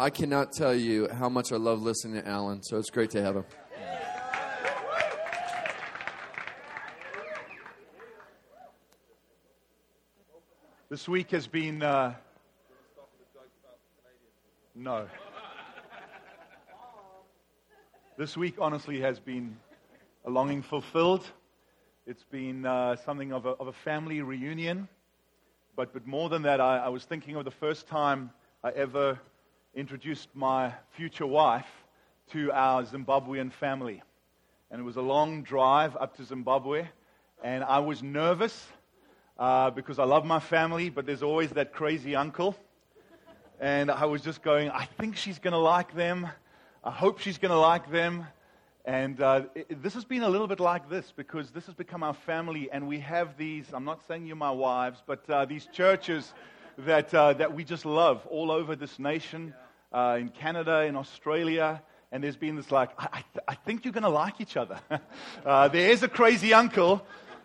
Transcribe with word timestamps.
I 0.00 0.10
cannot 0.10 0.52
tell 0.52 0.76
you 0.76 1.08
how 1.08 1.28
much 1.28 1.50
I 1.50 1.56
love 1.56 1.82
listening 1.82 2.22
to 2.22 2.28
Alan, 2.28 2.62
so 2.62 2.78
it's 2.78 2.88
great 2.88 3.10
to 3.10 3.20
have 3.20 3.34
him. 3.34 3.44
This 10.88 11.08
week 11.08 11.32
has 11.32 11.48
been. 11.48 11.82
Uh, 11.82 12.14
no. 14.76 15.08
This 18.16 18.36
week, 18.36 18.54
honestly, 18.60 19.00
has 19.00 19.18
been 19.18 19.56
a 20.24 20.30
longing 20.30 20.62
fulfilled. 20.62 21.26
It's 22.06 22.22
been 22.22 22.64
uh, 22.64 22.94
something 22.94 23.32
of 23.32 23.46
a, 23.46 23.50
of 23.50 23.66
a, 23.66 23.72
family 23.72 24.22
reunion. 24.22 24.86
But, 25.74 25.92
but 25.92 26.06
more 26.06 26.28
than 26.28 26.42
that, 26.42 26.60
I, 26.60 26.78
I 26.78 26.88
was 26.88 27.04
thinking 27.04 27.34
of 27.34 27.44
the 27.44 27.50
first 27.50 27.88
time 27.88 28.30
I 28.62 28.70
ever 28.70 29.18
introduced 29.74 30.28
my 30.34 30.72
future 30.92 31.26
wife 31.26 31.66
to 32.30 32.50
our 32.52 32.82
Zimbabwean 32.84 33.52
family. 33.52 34.02
And 34.70 34.80
it 34.80 34.84
was 34.84 34.96
a 34.96 35.02
long 35.02 35.42
drive 35.42 35.96
up 35.96 36.16
to 36.16 36.24
Zimbabwe. 36.24 36.86
And 37.42 37.62
I 37.62 37.78
was 37.78 38.02
nervous 38.02 38.66
uh, 39.38 39.70
because 39.70 39.98
I 39.98 40.04
love 40.04 40.24
my 40.24 40.40
family, 40.40 40.90
but 40.90 41.06
there's 41.06 41.22
always 41.22 41.50
that 41.50 41.72
crazy 41.72 42.16
uncle. 42.16 42.56
And 43.60 43.90
I 43.90 44.04
was 44.06 44.22
just 44.22 44.42
going, 44.42 44.70
I 44.70 44.84
think 44.84 45.16
she's 45.16 45.38
going 45.38 45.52
to 45.52 45.58
like 45.58 45.94
them. 45.94 46.28
I 46.84 46.90
hope 46.90 47.18
she's 47.20 47.38
going 47.38 47.50
to 47.50 47.58
like 47.58 47.90
them. 47.90 48.26
And 48.84 49.20
uh, 49.20 49.42
it, 49.54 49.82
this 49.82 49.94
has 49.94 50.04
been 50.04 50.22
a 50.22 50.28
little 50.28 50.46
bit 50.46 50.60
like 50.60 50.88
this 50.88 51.12
because 51.14 51.50
this 51.50 51.66
has 51.66 51.74
become 51.74 52.02
our 52.02 52.14
family, 52.14 52.70
and 52.72 52.88
we 52.88 53.00
have 53.00 53.36
these. 53.36 53.66
I'm 53.74 53.84
not 53.84 54.00
saying 54.08 54.26
you're 54.26 54.36
my 54.36 54.50
wives, 54.50 55.02
but 55.06 55.28
uh, 55.28 55.44
these 55.44 55.68
churches 55.72 56.32
that 56.78 57.12
uh, 57.12 57.32
that 57.34 57.54
we 57.54 57.64
just 57.64 57.84
love 57.84 58.24
all 58.30 58.50
over 58.50 58.76
this 58.76 58.98
nation, 58.98 59.54
uh, 59.92 60.16
in 60.20 60.28
Canada, 60.28 60.82
in 60.82 60.96
Australia. 60.96 61.82
And 62.10 62.24
there's 62.24 62.36
been 62.36 62.56
this 62.56 62.70
like, 62.70 62.90
I, 62.98 63.22
th- 63.34 63.44
I 63.46 63.54
think 63.54 63.84
you're 63.84 63.92
going 63.92 64.04
to 64.04 64.08
like 64.08 64.40
each 64.40 64.56
other. 64.56 64.78
Uh, 65.44 65.68
there 65.68 65.90
is 65.90 66.02
a 66.02 66.08
crazy 66.08 66.52
uncle. 66.52 67.02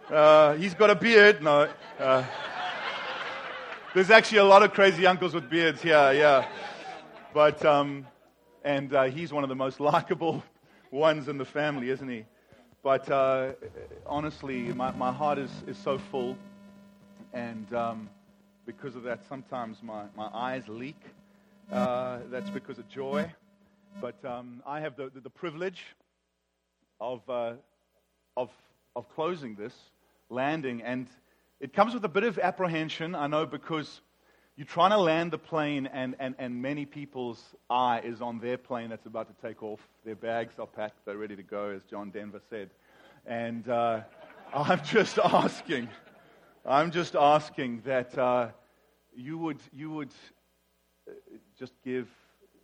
Uh, 0.09 0.53
he's 0.55 0.73
got 0.73 0.89
a 0.89 0.95
beard. 0.95 1.41
No. 1.41 1.69
there's 3.93 4.09
actually 4.09 4.39
a 4.39 4.43
lot 4.43 4.63
of 4.63 4.73
crazy 4.73 5.05
uncles 5.05 5.33
with 5.33 5.49
beards 5.49 5.81
here, 5.81 6.11
yeah. 6.13 6.47
But, 7.33 7.63
um, 7.63 8.07
and 8.63 8.91
he's 9.13 9.31
one 9.31 9.43
of 9.43 9.49
the 9.49 9.55
most 9.55 9.79
likable 9.91 10.43
ones 10.91 11.27
in 11.27 11.37
the 11.37 11.45
family, 11.45 11.89
isn't 11.89 12.09
he? 12.09 12.25
But 12.81 13.09
uh, 13.09 13.53
honestly, 14.05 14.73
my, 14.73 14.91
my 14.91 15.11
heart 15.11 15.37
is, 15.37 15.51
is 15.67 15.77
so 15.77 15.97
full. 15.97 16.37
And 17.31 17.73
um, 17.73 18.09
because 18.65 18.95
of 18.95 19.03
that, 19.03 19.19
sometimes 19.27 19.77
my, 19.83 20.03
my 20.15 20.29
eyes 20.33 20.67
leak. 20.67 20.99
Uh, 21.71 22.19
that's 22.29 22.49
because 22.49 22.77
of 22.77 22.87
joy. 22.89 23.29
But 24.01 24.23
um, 24.25 24.61
I 24.65 24.79
have 24.79 24.95
the, 24.95 25.09
the, 25.13 25.21
the 25.21 25.29
privilege 25.29 25.83
of, 26.99 27.21
uh, 27.29 27.53
of, 28.37 28.49
of 28.95 29.09
closing 29.15 29.55
this, 29.55 29.73
landing. 30.29 30.81
And 30.81 31.07
it 31.59 31.73
comes 31.73 31.93
with 31.93 32.03
a 32.05 32.09
bit 32.09 32.23
of 32.23 32.39
apprehension, 32.39 33.15
I 33.15 33.27
know, 33.27 33.45
because 33.45 34.01
you're 34.55 34.67
trying 34.67 34.91
to 34.91 34.97
land 34.97 35.31
the 35.31 35.37
plane, 35.37 35.87
and, 35.87 36.15
and, 36.19 36.35
and 36.37 36.61
many 36.61 36.85
people's 36.85 37.41
eye 37.69 38.01
is 38.03 38.21
on 38.21 38.39
their 38.39 38.57
plane 38.57 38.89
that's 38.89 39.05
about 39.05 39.27
to 39.27 39.47
take 39.47 39.63
off. 39.63 39.79
Their 40.05 40.15
bags 40.15 40.55
are 40.59 40.67
packed, 40.67 41.05
they're 41.05 41.17
ready 41.17 41.35
to 41.35 41.43
go, 41.43 41.69
as 41.69 41.83
John 41.83 42.11
Denver 42.11 42.41
said. 42.49 42.69
And 43.25 43.67
uh, 43.67 44.01
I'm 44.53 44.81
just 44.83 45.17
asking, 45.23 45.89
I'm 46.65 46.91
just 46.91 47.13
asking 47.13 47.81
that 47.83 48.17
uh, 48.17 48.47
you, 49.13 49.37
would, 49.37 49.59
you 49.73 49.91
would 49.91 50.13
uh, 51.05 51.11
just 51.59 51.73
give 51.83 52.07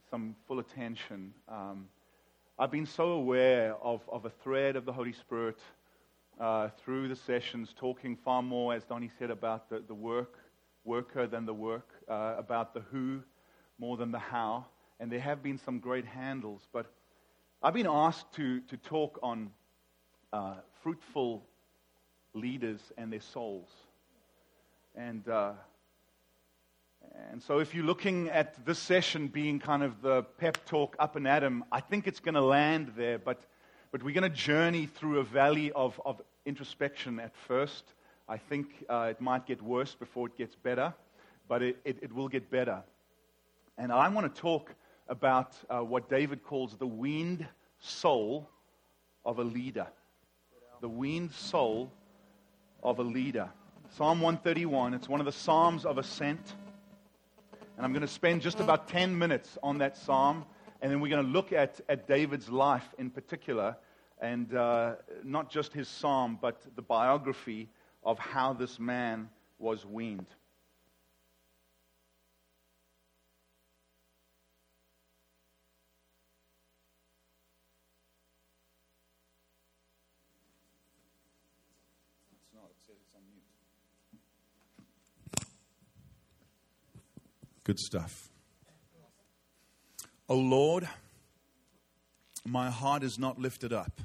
some 0.10 0.38
full 0.48 0.60
attention. 0.60 1.34
Um, 1.50 1.90
I've 2.58 2.72
been 2.72 2.86
so 2.86 3.10
aware 3.10 3.76
of, 3.84 4.00
of 4.10 4.24
a 4.24 4.30
thread 4.30 4.78
of 4.78 4.86
the 4.86 4.94
Holy 4.94 5.12
Spirit 5.12 5.60
uh, 6.40 6.70
through 6.82 7.10
the 7.10 7.16
sessions, 7.18 7.74
talking 7.78 8.16
far 8.16 8.42
more, 8.42 8.74
as 8.74 8.86
Donnie 8.86 9.12
said, 9.20 9.32
about 9.32 9.70
the, 9.70 9.84
the 9.86 9.94
work 9.94 10.38
worker 10.86 11.28
than 11.28 11.46
the 11.46 11.54
work, 11.54 11.90
uh, 12.08 12.36
about 12.38 12.74
the 12.74 12.80
who 12.80 13.20
more 13.80 13.98
than 13.98 14.14
the 14.14 14.20
how. 14.20 14.66
And 15.02 15.12
there 15.12 15.20
have 15.20 15.44
been 15.44 15.58
some 15.58 15.80
great 15.80 16.06
handles. 16.06 16.62
But 16.72 16.86
I've 17.62 17.74
been 17.74 17.86
asked 17.86 18.32
to, 18.36 18.62
to 18.62 18.78
talk 18.78 19.20
on 19.22 19.50
uh, 20.32 20.54
fruitful 20.84 21.44
leaders 22.34 22.80
and 22.98 23.12
their 23.12 23.20
souls. 23.20 23.68
And, 24.96 25.28
uh, 25.28 25.54
and 27.32 27.42
so 27.42 27.60
if 27.60 27.74
you're 27.74 27.86
looking 27.86 28.30
at 28.30 28.66
this 28.66 28.80
session 28.80 29.28
being 29.28 29.60
kind 29.60 29.84
of 29.84 30.02
the 30.02 30.24
pep 30.24 30.66
talk 30.66 30.96
up 31.00 31.16
and 31.16 31.28
at 31.28 31.44
'em, 31.44 31.64
I 31.72 31.80
think 31.80 32.08
it's 32.08 32.20
going 32.20 32.36
to 32.36 32.42
land 32.42 32.94
there. 32.96 33.18
But, 33.18 33.46
but 33.92 34.04
we're 34.04 34.14
going 34.14 34.30
to 34.30 34.36
journey 34.36 34.86
through 34.86 35.20
a 35.20 35.24
valley 35.24 35.72
of, 35.72 36.00
of 36.06 36.22
introspection 36.46 37.20
at 37.20 37.36
first. 37.36 37.94
I 38.28 38.38
think 38.38 38.86
uh, 38.90 39.08
it 39.10 39.22
might 39.22 39.46
get 39.46 39.62
worse 39.62 39.96
before 39.96 40.28
it 40.28 40.38
gets 40.38 40.56
better, 40.56 40.94
but 41.48 41.64
it, 41.64 41.78
it, 41.84 41.98
it 42.02 42.14
will 42.14 42.28
get 42.28 42.52
better. 42.52 42.84
And 43.78 43.92
I 43.92 44.08
want 44.10 44.34
to 44.34 44.42
talk 44.42 44.74
about 45.08 45.56
uh, 45.70 45.80
what 45.80 46.10
David 46.10 46.44
calls 46.44 46.76
the 46.76 46.86
weaned 46.86 47.48
soul 47.80 48.50
of 49.26 49.40
a 49.40 49.44
leader. 49.44 49.88
The 50.82 50.90
weaned 50.90 51.32
soul 51.32 51.92
of 52.84 53.00
a 53.00 53.04
leader. 53.04 53.50
Psalm 53.98 54.22
131, 54.22 54.94
it's 54.94 55.10
one 55.10 55.20
of 55.20 55.26
the 55.26 55.32
Psalms 55.32 55.84
of 55.84 55.98
Ascent. 55.98 56.56
And 57.76 57.86
I'm 57.86 57.92
going 57.92 58.02
to 58.02 58.08
spend 58.08 58.42
just 58.42 58.60
about 58.60 58.88
10 58.88 59.18
minutes 59.18 59.58
on 59.64 59.80
that 59.80 59.98
psalm. 59.98 60.46
And 60.82 60.92
then 60.92 61.02
we're 61.02 61.10
going 61.10 61.26
to 61.26 61.32
look 61.32 61.52
at, 61.52 61.82
at 61.90 62.08
David's 62.08 62.50
life 62.50 62.88
in 63.00 63.10
particular. 63.10 63.76
And 64.22 64.54
uh, 64.54 64.96
not 65.24 65.50
just 65.50 65.74
his 65.74 65.88
psalm, 65.88 66.38
but 66.40 66.62
the 66.76 66.84
biography 66.84 67.68
of 68.04 68.20
how 68.20 68.54
this 68.54 68.80
man 68.80 69.28
was 69.58 69.86
weaned. 69.86 70.28
Good 87.70 87.78
stuff. 87.78 88.32
O 90.28 90.36
Lord, 90.36 90.90
my 92.44 92.72
heart 92.72 93.04
is 93.04 93.20
not 93.20 93.38
lifted 93.38 93.72
up. 93.72 94.02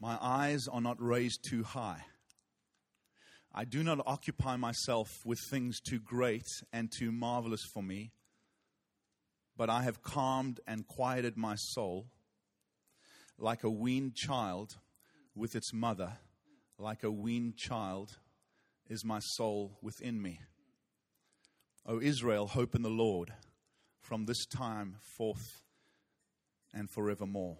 My 0.00 0.16
eyes 0.20 0.68
are 0.68 0.80
not 0.80 1.02
raised 1.02 1.40
too 1.50 1.64
high. 1.64 2.04
I 3.52 3.64
do 3.64 3.82
not 3.82 3.98
occupy 4.06 4.54
myself 4.54 5.08
with 5.24 5.40
things 5.50 5.80
too 5.80 5.98
great 5.98 6.46
and 6.72 6.88
too 6.96 7.10
marvelous 7.10 7.64
for 7.74 7.82
me, 7.82 8.12
but 9.56 9.68
I 9.68 9.82
have 9.82 10.00
calmed 10.00 10.60
and 10.68 10.86
quieted 10.86 11.36
my 11.36 11.56
soul 11.56 12.06
like 13.38 13.64
a 13.64 13.70
weaned 13.70 14.14
child 14.14 14.76
with 15.34 15.56
its 15.56 15.72
mother, 15.72 16.18
like 16.78 17.02
a 17.02 17.10
weaned 17.10 17.56
child 17.56 18.18
is 18.88 19.04
my 19.04 19.18
soul 19.18 19.80
within 19.82 20.22
me. 20.22 20.38
O 21.90 22.02
Israel, 22.02 22.46
hope 22.46 22.74
in 22.74 22.82
the 22.82 22.90
Lord 22.90 23.32
from 24.02 24.26
this 24.26 24.44
time 24.44 24.96
forth 25.16 25.62
and 26.74 26.90
forevermore. 26.90 27.56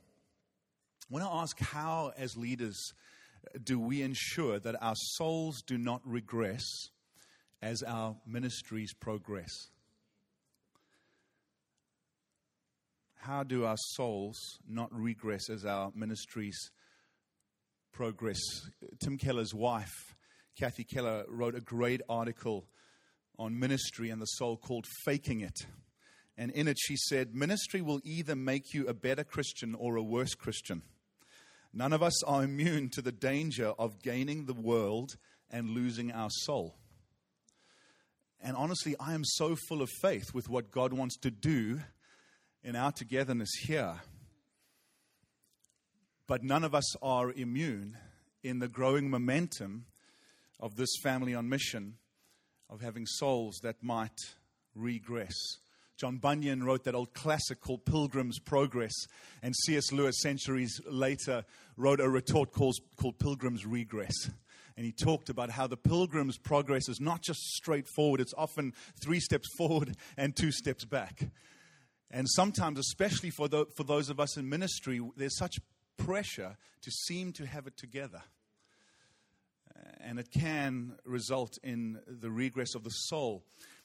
I 1.10 1.14
want 1.14 1.24
to 1.24 1.30
ask 1.30 1.58
how, 1.58 2.12
as 2.14 2.36
leaders, 2.36 2.92
do 3.64 3.80
we 3.80 4.02
ensure 4.02 4.58
that 4.58 4.76
our 4.82 4.94
souls 4.94 5.62
do 5.66 5.78
not 5.78 6.02
regress 6.04 6.62
as 7.62 7.82
our 7.82 8.16
ministries 8.26 8.92
progress? 8.92 9.48
How 13.14 13.44
do 13.44 13.64
our 13.64 13.78
souls 13.78 14.36
not 14.69 14.92
regress 14.92 15.48
as 15.48 15.64
our 15.64 15.90
ministries 15.94 16.70
progress? 17.94 18.40
Tim 19.02 19.16
Keller's 19.16 19.54
wife, 19.54 20.14
Kathy 20.54 20.84
Keller, 20.84 21.24
wrote 21.28 21.54
a 21.54 21.62
great 21.62 22.02
article 22.10 22.66
on 23.38 23.58
ministry 23.58 24.11
and 24.11 24.20
the 24.20 24.26
soul 24.26 24.56
called 24.56 24.87
Faking 25.05 25.40
It. 25.40 25.67
And 26.37 26.50
in 26.52 26.69
it, 26.69 26.79
she 26.79 26.96
said, 26.96 27.35
Ministry 27.35 27.81
will 27.81 28.00
either 28.05 28.37
make 28.37 28.73
you 28.73 28.87
a 28.87 28.94
better 28.94 29.25
Christian 29.25 29.75
or 29.75 29.96
a 29.96 30.02
worse 30.02 30.35
Christian. 30.35 30.82
None 31.73 31.93
of 31.93 32.02
us 32.02 32.25
are 32.25 32.44
immune 32.44 32.90
to 32.90 33.02
the 33.02 33.12
danger 33.12 33.73
of 33.79 34.02
gaining 34.02 34.46
the 34.46 34.55
world 34.55 35.17
and 35.50 35.70
losing 35.70 36.12
our 36.12 36.31
soul. 36.31 36.76
And 38.40 38.56
honestly, 38.56 38.94
I 39.00 39.14
am 39.14 39.25
so 39.25 39.56
full 39.69 39.82
of 39.82 39.91
faith 40.00 40.32
with 40.32 40.49
what 40.49 40.70
God 40.70 40.93
wants 40.93 41.17
to 41.19 41.31
do 41.31 41.81
in 42.62 42.76
our 42.76 42.93
togetherness 42.93 43.50
here. 43.62 43.96
But 46.26 46.44
none 46.44 46.62
of 46.62 46.75
us 46.75 46.96
are 47.02 47.32
immune 47.32 47.96
in 48.43 48.61
the 48.61 48.69
growing 48.69 49.11
momentum 49.11 49.87
of 50.61 50.76
this 50.76 50.91
family 51.02 51.34
on 51.34 51.49
mission 51.49 51.94
of 52.70 52.81
having 52.81 53.06
souls 53.06 53.59
that 53.62 53.82
might 53.82 54.35
regress 54.75 55.35
John 55.99 56.19
Bunyan 56.19 56.62
wrote 56.62 56.85
that 56.85 56.94
old 56.94 57.12
classic 57.12 57.61
called 57.61 57.85
Pilgrim's 57.85 58.38
Progress, 58.38 58.94
and 59.43 59.53
C.S. 59.65 59.91
Lewis, 59.91 60.15
centuries 60.20 60.81
later, 60.87 61.44
wrote 61.76 61.99
a 61.99 62.09
retort 62.09 62.53
called, 62.53 62.76
called 62.97 63.19
Pilgrim's 63.19 63.67
Regress. 63.67 64.31
And 64.76 64.87
he 64.87 64.93
talked 64.93 65.29
about 65.29 65.50
how 65.50 65.67
the 65.67 65.76
pilgrim's 65.76 66.38
progress 66.38 66.88
is 66.88 67.00
not 67.00 67.20
just 67.20 67.41
straightforward, 67.41 68.20
it's 68.20 68.32
often 68.38 68.75
three 69.03 69.19
steps 69.19 69.49
forward 69.56 69.97
and 70.17 70.37
two 70.37 70.53
steps 70.53 70.85
back. 70.85 71.26
And 72.12 72.29
sometimes, 72.31 72.79
especially 72.79 73.31
for, 73.31 73.49
the, 73.49 73.67
for 73.76 73.82
those 73.82 74.09
of 74.09 74.20
us 74.20 74.37
in 74.37 74.49
ministry, 74.49 75.00
there's 75.17 75.37
such 75.37 75.59
pressure 75.97 76.56
to 76.82 76.91
seem 76.93 77.32
to 77.32 77.47
have 77.47 77.67
it 77.67 77.76
together. 77.76 78.23
And 80.00 80.19
it 80.19 80.31
can 80.31 80.96
result 81.05 81.58
in 81.62 82.00
the 82.06 82.31
regress 82.31 82.75
of 82.75 82.85
the 82.85 82.90
soul. 82.90 83.44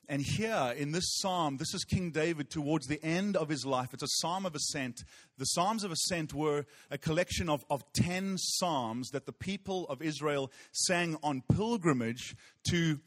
And 0.10 0.22
here 0.22 0.74
in 0.78 0.92
this 0.92 1.16
psalm, 1.20 1.58
this 1.58 1.74
is 1.74 1.86
King 1.86 2.12
David 2.12 2.50
towards 2.50 2.88
the 2.88 3.02
end 3.04 3.38
of 3.38 3.48
his 3.48 3.66
life. 3.66 3.94
It's 3.94 4.04
a 4.04 4.18
psalm 4.20 4.46
of 4.46 4.54
ascent. 4.54 5.04
The 5.38 5.46
psalms 5.46 5.84
of 5.84 5.92
ascent 5.92 6.34
were 6.34 6.66
a 6.92 6.98
collection 6.98 7.50
of, 7.50 7.64
of 7.70 7.84
10 7.94 8.38
psalms 8.38 9.10
that 9.12 9.26
the 9.26 9.32
people 9.32 9.88
of 9.88 10.02
Israel 10.02 10.52
sang 10.74 11.18
on 11.24 11.44
pilgrimage 11.54 12.36
to 12.70 13.00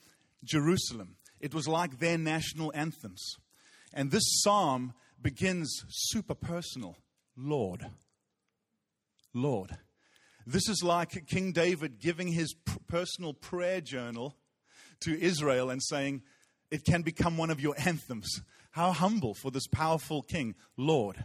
Jerusalem. 0.43 1.17
It 1.39 1.55
was 1.55 1.69
like 1.69 1.99
their 1.99 2.17
national 2.17 2.73
anthems. 2.75 3.37
And 3.93 4.11
this 4.11 4.43
psalm 4.43 4.95
begins 5.21 5.85
super 5.89 6.35
personal 6.35 6.97
Lord. 7.37 7.87
Lord. 9.35 9.77
This 10.47 10.69
is 10.69 10.83
like 10.85 11.27
King 11.27 11.51
David 11.51 11.99
giving 11.99 12.29
his 12.29 12.55
personal 12.87 13.35
prayer 13.35 13.81
journal 13.81 14.37
to 15.01 15.21
Israel 15.21 15.71
and 15.71 15.83
saying, 15.83 16.23
it 16.71 16.85
can 16.85 17.03
become 17.03 17.37
one 17.37 17.51
of 17.51 17.61
your 17.61 17.75
anthems. 17.79 18.43
How 18.71 18.93
humble 18.93 19.35
for 19.35 19.51
this 19.51 19.67
powerful 19.67 20.23
king, 20.23 20.55
Lord. 20.77 21.25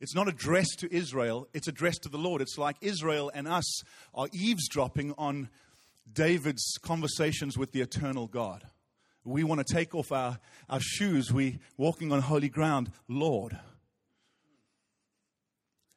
It's 0.00 0.14
not 0.14 0.28
addressed 0.28 0.78
to 0.80 0.92
Israel, 0.94 1.48
it's 1.52 1.68
addressed 1.68 2.02
to 2.04 2.08
the 2.08 2.18
Lord. 2.18 2.40
It's 2.40 2.58
like 2.58 2.76
Israel 2.80 3.30
and 3.34 3.46
us 3.46 3.82
are 4.14 4.28
eavesdropping 4.32 5.14
on 5.18 5.50
David's 6.12 6.78
conversations 6.82 7.58
with 7.58 7.72
the 7.72 7.80
eternal 7.80 8.26
God. 8.26 8.64
We 9.24 9.44
want 9.44 9.64
to 9.66 9.74
take 9.74 9.94
off 9.94 10.10
our, 10.10 10.38
our 10.70 10.80
shoes, 10.80 11.32
We're 11.32 11.58
walking 11.76 12.12
on 12.12 12.22
holy 12.22 12.48
ground, 12.48 12.90
Lord. 13.08 13.58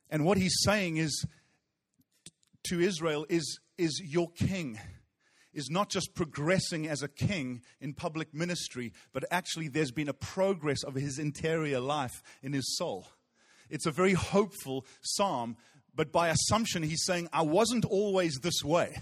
And 0.09 0.25
what 0.25 0.37
he's 0.37 0.57
saying 0.63 0.97
is 0.97 1.25
to 2.65 2.79
Israel 2.79 3.25
is, 3.29 3.59
is 3.77 4.01
your 4.03 4.29
king 4.31 4.79
is 5.53 5.69
not 5.69 5.89
just 5.89 6.15
progressing 6.15 6.87
as 6.87 7.01
a 7.01 7.07
king 7.07 7.61
in 7.79 7.93
public 7.93 8.33
ministry, 8.33 8.93
but 9.13 9.25
actually 9.31 9.67
there's 9.67 9.91
been 9.91 10.09
a 10.09 10.13
progress 10.13 10.83
of 10.83 10.95
his 10.95 11.19
interior 11.19 11.79
life 11.79 12.23
in 12.41 12.53
his 12.53 12.77
soul. 12.77 13.07
It's 13.69 13.85
a 13.85 13.91
very 13.91 14.13
hopeful 14.13 14.85
psalm, 15.01 15.57
but 15.93 16.11
by 16.11 16.29
assumption, 16.29 16.83
he's 16.83 17.03
saying, 17.05 17.29
I 17.33 17.41
wasn't 17.41 17.85
always 17.85 18.39
this 18.41 18.63
way. 18.63 19.01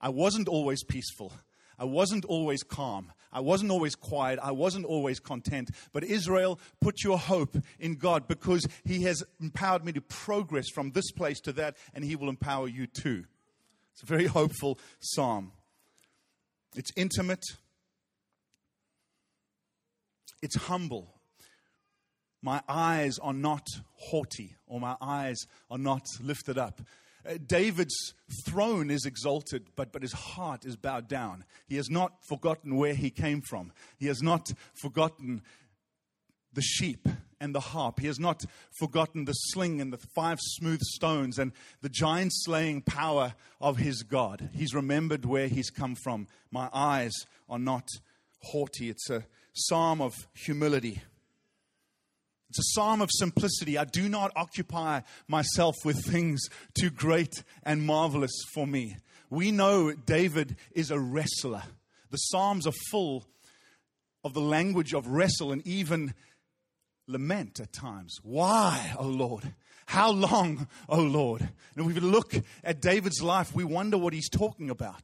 I 0.00 0.10
wasn't 0.10 0.48
always 0.48 0.84
peaceful. 0.84 1.32
I 1.78 1.84
wasn't 1.84 2.24
always 2.24 2.62
calm. 2.62 3.12
I 3.34 3.40
wasn't 3.40 3.72
always 3.72 3.96
quiet. 3.96 4.38
I 4.40 4.52
wasn't 4.52 4.86
always 4.86 5.18
content. 5.18 5.70
But 5.92 6.04
Israel, 6.04 6.60
put 6.80 7.02
your 7.02 7.18
hope 7.18 7.56
in 7.80 7.96
God 7.96 8.28
because 8.28 8.64
He 8.84 9.02
has 9.02 9.24
empowered 9.40 9.84
me 9.84 9.92
to 9.92 10.00
progress 10.00 10.70
from 10.72 10.92
this 10.92 11.10
place 11.10 11.40
to 11.40 11.52
that, 11.54 11.76
and 11.92 12.04
He 12.04 12.14
will 12.14 12.28
empower 12.28 12.68
you 12.68 12.86
too. 12.86 13.24
It's 13.92 14.04
a 14.04 14.06
very 14.06 14.26
hopeful 14.26 14.78
psalm. 15.00 15.52
It's 16.76 16.90
intimate, 16.96 17.44
it's 20.42 20.56
humble. 20.56 21.10
My 22.42 22.60
eyes 22.68 23.18
are 23.20 23.32
not 23.32 23.66
haughty, 23.94 24.56
or 24.66 24.78
my 24.78 24.96
eyes 25.00 25.38
are 25.70 25.78
not 25.78 26.02
lifted 26.20 26.58
up. 26.58 26.82
Uh, 27.26 27.38
David's 27.46 28.14
throne 28.44 28.90
is 28.90 29.06
exalted, 29.06 29.66
but, 29.76 29.92
but 29.92 30.02
his 30.02 30.12
heart 30.12 30.64
is 30.64 30.76
bowed 30.76 31.08
down. 31.08 31.44
He 31.66 31.76
has 31.76 31.88
not 31.88 32.24
forgotten 32.24 32.76
where 32.76 32.94
he 32.94 33.10
came 33.10 33.40
from. 33.40 33.72
He 33.98 34.06
has 34.06 34.22
not 34.22 34.52
forgotten 34.74 35.42
the 36.52 36.62
sheep 36.62 37.08
and 37.40 37.54
the 37.54 37.60
harp. 37.60 38.00
He 38.00 38.06
has 38.06 38.20
not 38.20 38.44
forgotten 38.78 39.24
the 39.24 39.32
sling 39.32 39.80
and 39.80 39.92
the 39.92 39.98
five 40.14 40.38
smooth 40.40 40.80
stones 40.80 41.38
and 41.38 41.52
the 41.82 41.88
giant 41.88 42.32
slaying 42.32 42.82
power 42.82 43.34
of 43.60 43.78
his 43.78 44.02
God. 44.02 44.50
He's 44.52 44.74
remembered 44.74 45.24
where 45.24 45.48
he's 45.48 45.70
come 45.70 45.94
from. 45.94 46.26
My 46.50 46.68
eyes 46.72 47.12
are 47.48 47.58
not 47.58 47.86
haughty. 48.42 48.88
It's 48.88 49.10
a 49.10 49.24
psalm 49.52 50.00
of 50.00 50.14
humility. 50.34 51.02
It's 52.50 52.58
a 52.58 52.72
psalm 52.74 53.02
of 53.02 53.10
simplicity. 53.12 53.76
I 53.78 53.84
do 53.84 54.08
not 54.08 54.32
occupy 54.36 55.00
myself 55.26 55.74
with 55.84 56.04
things 56.04 56.40
too 56.78 56.90
great 56.90 57.42
and 57.64 57.82
marvelous 57.82 58.32
for 58.52 58.66
me. 58.66 58.96
We 59.30 59.50
know 59.50 59.92
David 59.92 60.56
is 60.72 60.90
a 60.90 60.98
wrestler. 61.00 61.62
The 62.10 62.18
Psalms 62.18 62.66
are 62.66 62.72
full 62.90 63.24
of 64.22 64.34
the 64.34 64.40
language 64.40 64.94
of 64.94 65.08
wrestle 65.08 65.50
and 65.50 65.66
even 65.66 66.14
lament 67.08 67.58
at 67.58 67.72
times. 67.72 68.18
Why, 68.22 68.94
oh 68.98 69.08
Lord? 69.08 69.54
How 69.86 70.10
long, 70.10 70.68
oh 70.88 71.02
Lord? 71.02 71.40
And 71.40 71.90
if 71.90 71.94
we 71.94 72.00
look 72.00 72.34
at 72.62 72.80
David's 72.80 73.22
life, 73.22 73.54
we 73.54 73.64
wonder 73.64 73.98
what 73.98 74.14
he's 74.14 74.30
talking 74.30 74.70
about. 74.70 75.02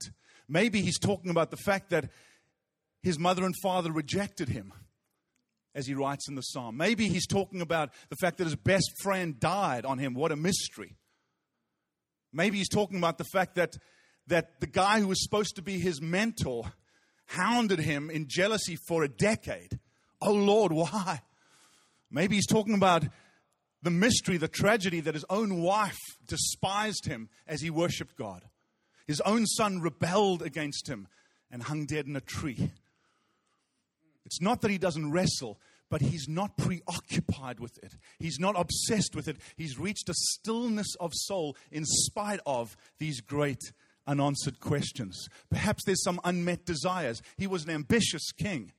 Maybe 0.49 0.81
he's 0.81 0.99
talking 0.99 1.31
about 1.31 1.51
the 1.51 1.57
fact 1.57 1.91
that 1.91 2.11
his 3.03 3.19
mother 3.19 3.45
and 3.45 3.55
father 3.63 3.93
rejected 3.93 4.49
him, 4.49 4.73
as 5.75 5.87
he 5.87 5.95
writes 5.95 6.29
in 6.29 6.35
the 6.35 6.43
psalm. 6.43 6.77
Maybe 6.77 7.09
he's 7.09 7.27
talking 7.27 7.61
about 7.61 7.91
the 8.09 8.17
fact 8.17 8.39
that 8.39 8.45
his 8.45 8.57
best 8.57 8.91
friend 9.03 9.39
died 9.39 9.85
on 9.85 9.99
him. 9.99 10.15
What 10.15 10.33
a 10.33 10.37
mystery. 10.37 10.97
Maybe 12.33 12.59
he's 12.59 12.69
talking 12.69 12.99
about 12.99 13.19
the 13.19 13.25
fact 13.25 13.57
that, 13.57 13.77
that 14.27 14.61
the 14.61 14.67
guy 14.67 15.01
who 15.01 15.09
was 15.09 15.23
supposed 15.23 15.57
to 15.57 15.63
be 15.63 15.79
his 15.79 16.01
mentor 16.01 16.73
hounded 17.27 17.81
him 17.81 18.11
in 18.11 18.27
jealousy 18.29 18.77
for 18.89 19.03
a 19.03 19.09
decade. 19.09 19.79
Oh 20.21 20.33
Lord, 20.33 20.73
why? 20.73 21.23
Maybe 22.11 22.35
he's 22.37 22.47
talking 22.47 22.75
about 22.75 23.05
the 23.83 23.91
mystery, 23.91 24.37
the 24.37 24.49
tragedy 24.49 25.01
that 25.01 25.15
his 25.15 25.25
own 25.31 25.63
wife 25.63 25.99
despised 26.27 27.07
him 27.07 27.29
as 27.47 27.63
he 27.63 27.71
worshiped 27.71 28.17
God. 28.17 28.45
His 29.07 29.21
own 29.23 29.47
son 29.47 29.81
rebelled 29.81 30.43
against 30.43 30.89
him 30.89 31.09
and 31.51 31.63
hung 31.63 31.87
dead 31.87 32.07
in 32.07 32.17
a 32.17 32.21
tree. 32.21 32.73
It's 34.31 34.41
not 34.41 34.61
that 34.61 34.71
he 34.71 34.79
doesn't 34.79 35.11
wrestle, 35.11 35.59
but 35.91 36.01
he's 36.01 36.29
not 36.29 36.57
preoccupied 36.57 37.59
with 37.59 37.77
it. 37.83 37.97
He's 38.21 38.39
not 38.39 38.55
obsessed 38.57 39.17
with 39.17 39.27
it. 39.27 39.39
He's 39.57 39.77
reached 39.77 40.09
a 40.09 40.15
stillness 40.15 40.95
of 41.01 41.11
soul 41.13 41.57
in 41.73 41.85
spite 41.85 42.39
of 42.47 42.77
these 42.99 43.21
great 43.21 43.73
unanswered 44.07 44.61
questions. 44.61 45.27
Perhaps 45.51 45.83
there's 45.85 46.05
some 46.05 46.21
unmet 46.23 46.65
desires. 46.65 47.21
He 47.37 47.49
was 47.49 47.65
an 47.65 47.71
ambitious 47.71 48.31
king. 48.31 48.73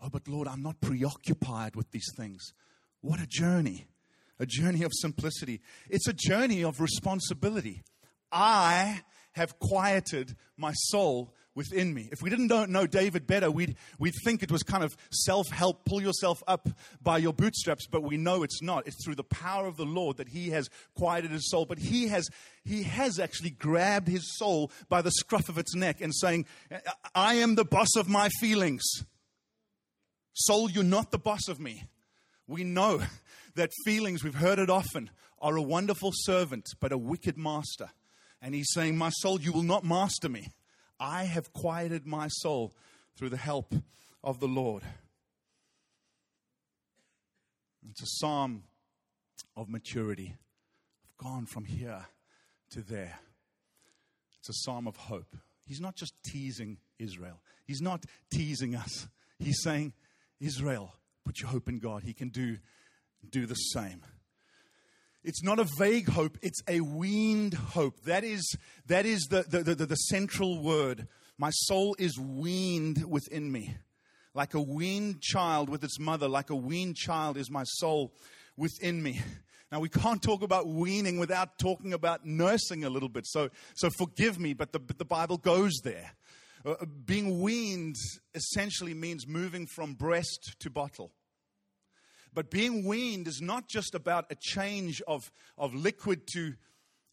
Oh, 0.00 0.08
but 0.08 0.28
Lord, 0.28 0.46
I'm 0.46 0.62
not 0.62 0.80
preoccupied 0.80 1.74
with 1.74 1.90
these 1.90 2.12
things. 2.16 2.52
What 3.00 3.20
a 3.20 3.26
journey. 3.26 3.88
A 4.38 4.46
journey 4.46 4.84
of 4.84 4.92
simplicity. 4.94 5.60
It's 5.90 6.06
a 6.06 6.12
journey 6.12 6.62
of 6.62 6.80
responsibility. 6.80 7.82
I 8.30 9.00
have 9.32 9.58
quieted 9.58 10.36
my 10.56 10.72
soul 10.74 11.34
within 11.54 11.92
me. 11.92 12.08
If 12.10 12.22
we 12.22 12.30
didn't 12.30 12.48
know 12.70 12.86
David 12.86 13.26
better, 13.26 13.50
we'd, 13.50 13.76
we'd 13.98 14.14
think 14.24 14.42
it 14.42 14.50
was 14.50 14.62
kind 14.62 14.82
of 14.82 14.96
self 15.10 15.48
help, 15.48 15.84
pull 15.84 16.00
yourself 16.00 16.42
up 16.46 16.68
by 17.02 17.18
your 17.18 17.32
bootstraps, 17.32 17.86
but 17.86 18.02
we 18.02 18.16
know 18.16 18.42
it's 18.42 18.62
not. 18.62 18.86
It's 18.86 19.04
through 19.04 19.16
the 19.16 19.24
power 19.24 19.66
of 19.66 19.76
the 19.76 19.84
Lord 19.84 20.16
that 20.16 20.28
he 20.28 20.50
has 20.50 20.68
quieted 20.94 21.30
his 21.30 21.50
soul. 21.50 21.66
But 21.66 21.78
he 21.78 22.08
has, 22.08 22.28
he 22.64 22.84
has 22.84 23.18
actually 23.18 23.50
grabbed 23.50 24.08
his 24.08 24.36
soul 24.36 24.70
by 24.88 25.02
the 25.02 25.10
scruff 25.10 25.48
of 25.48 25.58
its 25.58 25.74
neck 25.74 26.00
and 26.00 26.14
saying, 26.14 26.46
I 27.14 27.34
am 27.34 27.54
the 27.54 27.64
boss 27.64 27.96
of 27.96 28.08
my 28.08 28.28
feelings. 28.40 28.82
Soul, 30.34 30.70
you're 30.70 30.84
not 30.84 31.10
the 31.10 31.18
boss 31.18 31.48
of 31.48 31.60
me. 31.60 31.84
We 32.46 32.64
know 32.64 33.02
that 33.54 33.70
feelings, 33.84 34.24
we've 34.24 34.34
heard 34.34 34.58
it 34.58 34.70
often, 34.70 35.10
are 35.40 35.56
a 35.56 35.62
wonderful 35.62 36.12
servant, 36.14 36.66
but 36.80 36.92
a 36.92 36.98
wicked 36.98 37.36
master. 37.36 37.90
And 38.40 38.54
he's 38.54 38.72
saying, 38.72 38.96
My 38.96 39.10
soul, 39.10 39.40
you 39.40 39.52
will 39.52 39.62
not 39.62 39.84
master 39.84 40.28
me. 40.28 40.48
I 40.98 41.24
have 41.24 41.52
quieted 41.52 42.06
my 42.06 42.28
soul 42.28 42.74
through 43.16 43.30
the 43.30 43.36
help 43.36 43.74
of 44.22 44.40
the 44.40 44.48
Lord. 44.48 44.82
It's 47.90 48.02
a 48.02 48.06
psalm 48.06 48.64
of 49.56 49.68
maturity. 49.68 50.36
I've 51.04 51.24
gone 51.24 51.46
from 51.46 51.64
here 51.64 52.06
to 52.70 52.80
there. 52.80 53.18
It's 54.38 54.48
a 54.48 54.64
psalm 54.64 54.86
of 54.86 54.96
hope. 54.96 55.36
He's 55.66 55.80
not 55.80 55.96
just 55.96 56.14
teasing 56.24 56.78
Israel, 56.98 57.40
he's 57.66 57.80
not 57.80 58.04
teasing 58.30 58.74
us. 58.74 59.08
He's 59.38 59.60
saying, 59.64 59.92
Israel, 60.38 60.94
Put 61.24 61.40
your 61.40 61.50
hope 61.50 61.68
in 61.68 61.78
God. 61.78 62.02
He 62.02 62.14
can 62.14 62.28
do, 62.28 62.58
do 63.28 63.46
the 63.46 63.54
same. 63.54 64.02
It's 65.24 65.42
not 65.42 65.60
a 65.60 65.64
vague 65.78 66.08
hope, 66.08 66.36
it's 66.42 66.62
a 66.68 66.80
weaned 66.80 67.54
hope. 67.54 68.02
That 68.02 68.24
is, 68.24 68.56
that 68.86 69.06
is 69.06 69.28
the, 69.30 69.44
the, 69.48 69.74
the, 69.74 69.86
the 69.86 69.94
central 69.94 70.60
word. 70.60 71.06
My 71.38 71.50
soul 71.50 71.94
is 71.98 72.18
weaned 72.18 73.04
within 73.08 73.50
me. 73.50 73.76
Like 74.34 74.54
a 74.54 74.60
weaned 74.60 75.20
child 75.20 75.68
with 75.68 75.84
its 75.84 76.00
mother, 76.00 76.28
like 76.28 76.50
a 76.50 76.56
weaned 76.56 76.96
child 76.96 77.36
is 77.36 77.50
my 77.50 77.64
soul 77.64 78.12
within 78.56 79.02
me. 79.02 79.20
Now, 79.70 79.80
we 79.80 79.88
can't 79.88 80.20
talk 80.20 80.42
about 80.42 80.68
weaning 80.68 81.18
without 81.18 81.58
talking 81.58 81.94
about 81.94 82.26
nursing 82.26 82.84
a 82.84 82.90
little 82.90 83.08
bit. 83.08 83.26
So, 83.26 83.48
so 83.74 83.88
forgive 83.96 84.38
me, 84.38 84.52
but 84.52 84.72
the, 84.72 84.78
but 84.78 84.98
the 84.98 85.04
Bible 85.04 85.38
goes 85.38 85.80
there. 85.82 86.12
Uh, 86.64 86.72
uh, 86.72 86.84
being 86.84 87.40
weaned 87.40 87.96
essentially 88.34 88.92
means 88.92 89.26
moving 89.26 89.66
from 89.66 89.94
breast 89.94 90.56
to 90.60 90.68
bottle. 90.68 91.10
But 92.34 92.50
being 92.50 92.86
weaned 92.86 93.28
is 93.28 93.40
not 93.40 93.68
just 93.68 93.94
about 93.94 94.26
a 94.30 94.36
change 94.40 95.02
of, 95.06 95.30
of 95.58 95.74
liquid 95.74 96.26
to, 96.34 96.54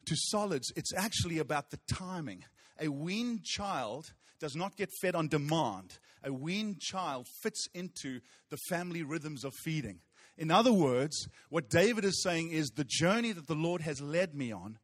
to 0.05 0.15
solids, 0.15 0.71
it's 0.75 0.93
actually 0.93 1.39
about 1.39 1.71
the 1.71 1.79
timing. 1.91 2.45
A 2.79 2.87
weaned 2.87 3.43
child 3.43 4.13
does 4.39 4.55
not 4.55 4.77
get 4.77 4.89
fed 5.01 5.15
on 5.15 5.27
demand. 5.27 5.99
A 6.23 6.31
weaned 6.31 6.79
child 6.79 7.27
fits 7.41 7.67
into 7.73 8.21
the 8.49 8.57
family 8.69 9.03
rhythms 9.03 9.43
of 9.43 9.53
feeding. 9.63 9.99
In 10.37 10.51
other 10.51 10.71
words, 10.71 11.27
what 11.49 11.69
David 11.69 12.05
is 12.05 12.23
saying 12.23 12.51
is 12.51 12.69
the 12.69 12.85
journey 12.85 13.33
that 13.33 13.47
the 13.47 13.55
Lord 13.55 13.81
has 13.81 13.99
led 13.99 14.33
me 14.33 14.53
on 14.53 14.79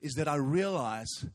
is 0.00 0.14
that 0.14 0.26
I 0.26 0.34
realize 0.34 1.26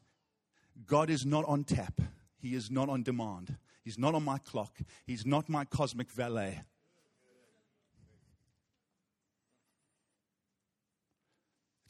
God 0.85 1.09
is 1.09 1.25
not 1.25 1.45
on 1.45 1.63
tap. 1.63 2.01
He 2.37 2.53
is 2.53 2.69
not 2.69 2.89
on 2.89 3.03
demand. 3.03 3.57
He's 3.81 3.97
not 3.97 4.15
on 4.15 4.23
my 4.23 4.37
clock. 4.39 4.77
He's 5.05 5.25
not 5.25 5.47
my 5.47 5.63
cosmic 5.63 6.11
valet. 6.11 6.63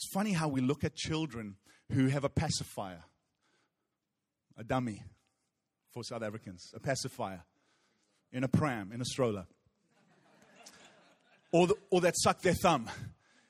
It's 0.03 0.12
funny 0.12 0.33
how 0.33 0.50
we 0.50 0.60
look 0.60 0.83
at 0.83 0.95
children 0.95 1.55
who 1.93 2.07
have 2.07 2.25
a 2.25 2.29
pacifier, 2.29 3.05
a 4.57 4.63
dummy 4.63 5.01
for 5.93 6.03
South 6.03 6.22
Africans, 6.22 6.74
a 6.75 6.79
pacifier 6.81 7.43
in 8.33 8.43
a 8.43 8.50
pram, 8.50 8.91
in 8.91 9.00
a 9.00 9.05
stroller, 9.05 9.45
or, 11.53 11.67
the, 11.67 11.75
or 11.89 12.01
that 12.01 12.15
suck 12.17 12.41
their 12.41 12.53
thumb. 12.53 12.89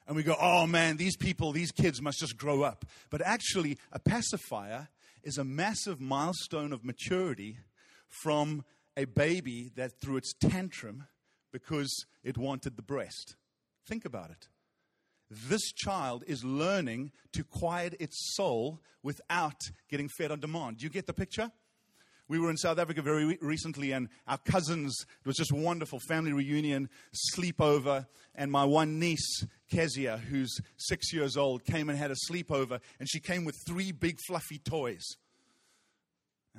And 0.06 0.16
we 0.16 0.22
go, 0.22 0.36
oh 0.40 0.68
man, 0.68 0.98
these 0.98 1.18
people, 1.18 1.54
these 1.54 1.72
kids 1.72 2.04
must 2.04 2.20
just 2.20 2.38
grow 2.38 2.62
up. 2.62 2.86
But 3.10 3.24
actually, 3.26 3.80
a 3.92 3.98
pacifier 3.98 4.90
is 5.24 5.40
a 5.40 5.44
massive 5.44 6.00
milestone 6.00 6.72
of 6.72 6.86
maturity 6.86 7.58
from 8.08 8.64
a 8.96 9.06
baby 9.06 9.72
that 9.76 10.00
threw 10.00 10.18
its 10.18 10.34
tantrum 10.40 11.06
because 11.52 12.06
it 12.24 12.38
wanted 12.38 12.76
the 12.76 12.84
breast. 12.84 13.38
Think 13.88 14.06
about 14.06 14.30
it. 14.30 14.50
This 15.48 15.72
child 15.72 16.24
is 16.28 16.44
learning 16.44 17.12
to 17.34 17.44
quiet 17.44 17.96
its 18.00 18.36
soul 18.36 18.82
without 19.02 19.60
getting 19.90 20.10
fed 20.10 20.32
on 20.32 20.40
demand. 20.40 20.78
Do 20.78 20.84
you 20.84 20.90
get 20.90 21.08
the 21.08 21.14
picture? 21.14 21.52
We 22.30 22.40
were 22.40 22.50
in 22.50 22.58
South 22.58 22.80
Africa 22.80 23.02
very 23.02 23.38
recently, 23.42 23.92
and 23.92 24.08
our 24.28 24.38
cousins, 24.38 25.06
it 25.24 25.28
was 25.28 25.36
just 25.36 25.52
a 25.52 25.56
wonderful 25.56 26.00
family 26.08 26.32
reunion, 26.32 26.90
sleepover. 27.34 28.08
And 28.34 28.50
my 28.50 28.64
one 28.64 28.98
niece, 28.98 29.46
Kezia, 29.70 30.18
who's 30.18 30.58
six 30.78 31.12
years 31.14 31.36
old, 31.36 31.66
came 31.66 31.90
and 31.90 31.98
had 31.98 32.12
a 32.12 32.16
sleepover, 32.32 32.80
and 33.00 33.10
she 33.10 33.20
came 33.20 33.44
with 33.44 33.56
three 33.68 33.92
big 33.92 34.18
fluffy 34.26 34.58
toys. 34.58 35.04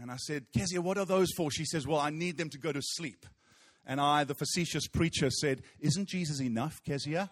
And 0.00 0.10
I 0.10 0.16
said, 0.16 0.46
Kezia, 0.56 0.82
what 0.82 0.98
are 0.98 1.06
those 1.06 1.30
for? 1.36 1.50
She 1.50 1.64
says, 1.64 1.86
Well, 1.86 2.00
I 2.00 2.10
need 2.10 2.36
them 2.36 2.50
to 2.50 2.58
go 2.58 2.72
to 2.72 2.82
sleep. 2.82 3.26
And 3.86 4.00
I, 4.00 4.24
the 4.24 4.34
facetious 4.34 4.86
preacher, 4.86 5.30
said, 5.30 5.62
Isn't 5.80 6.08
Jesus 6.08 6.40
enough, 6.40 6.82
Kezia? 6.84 7.30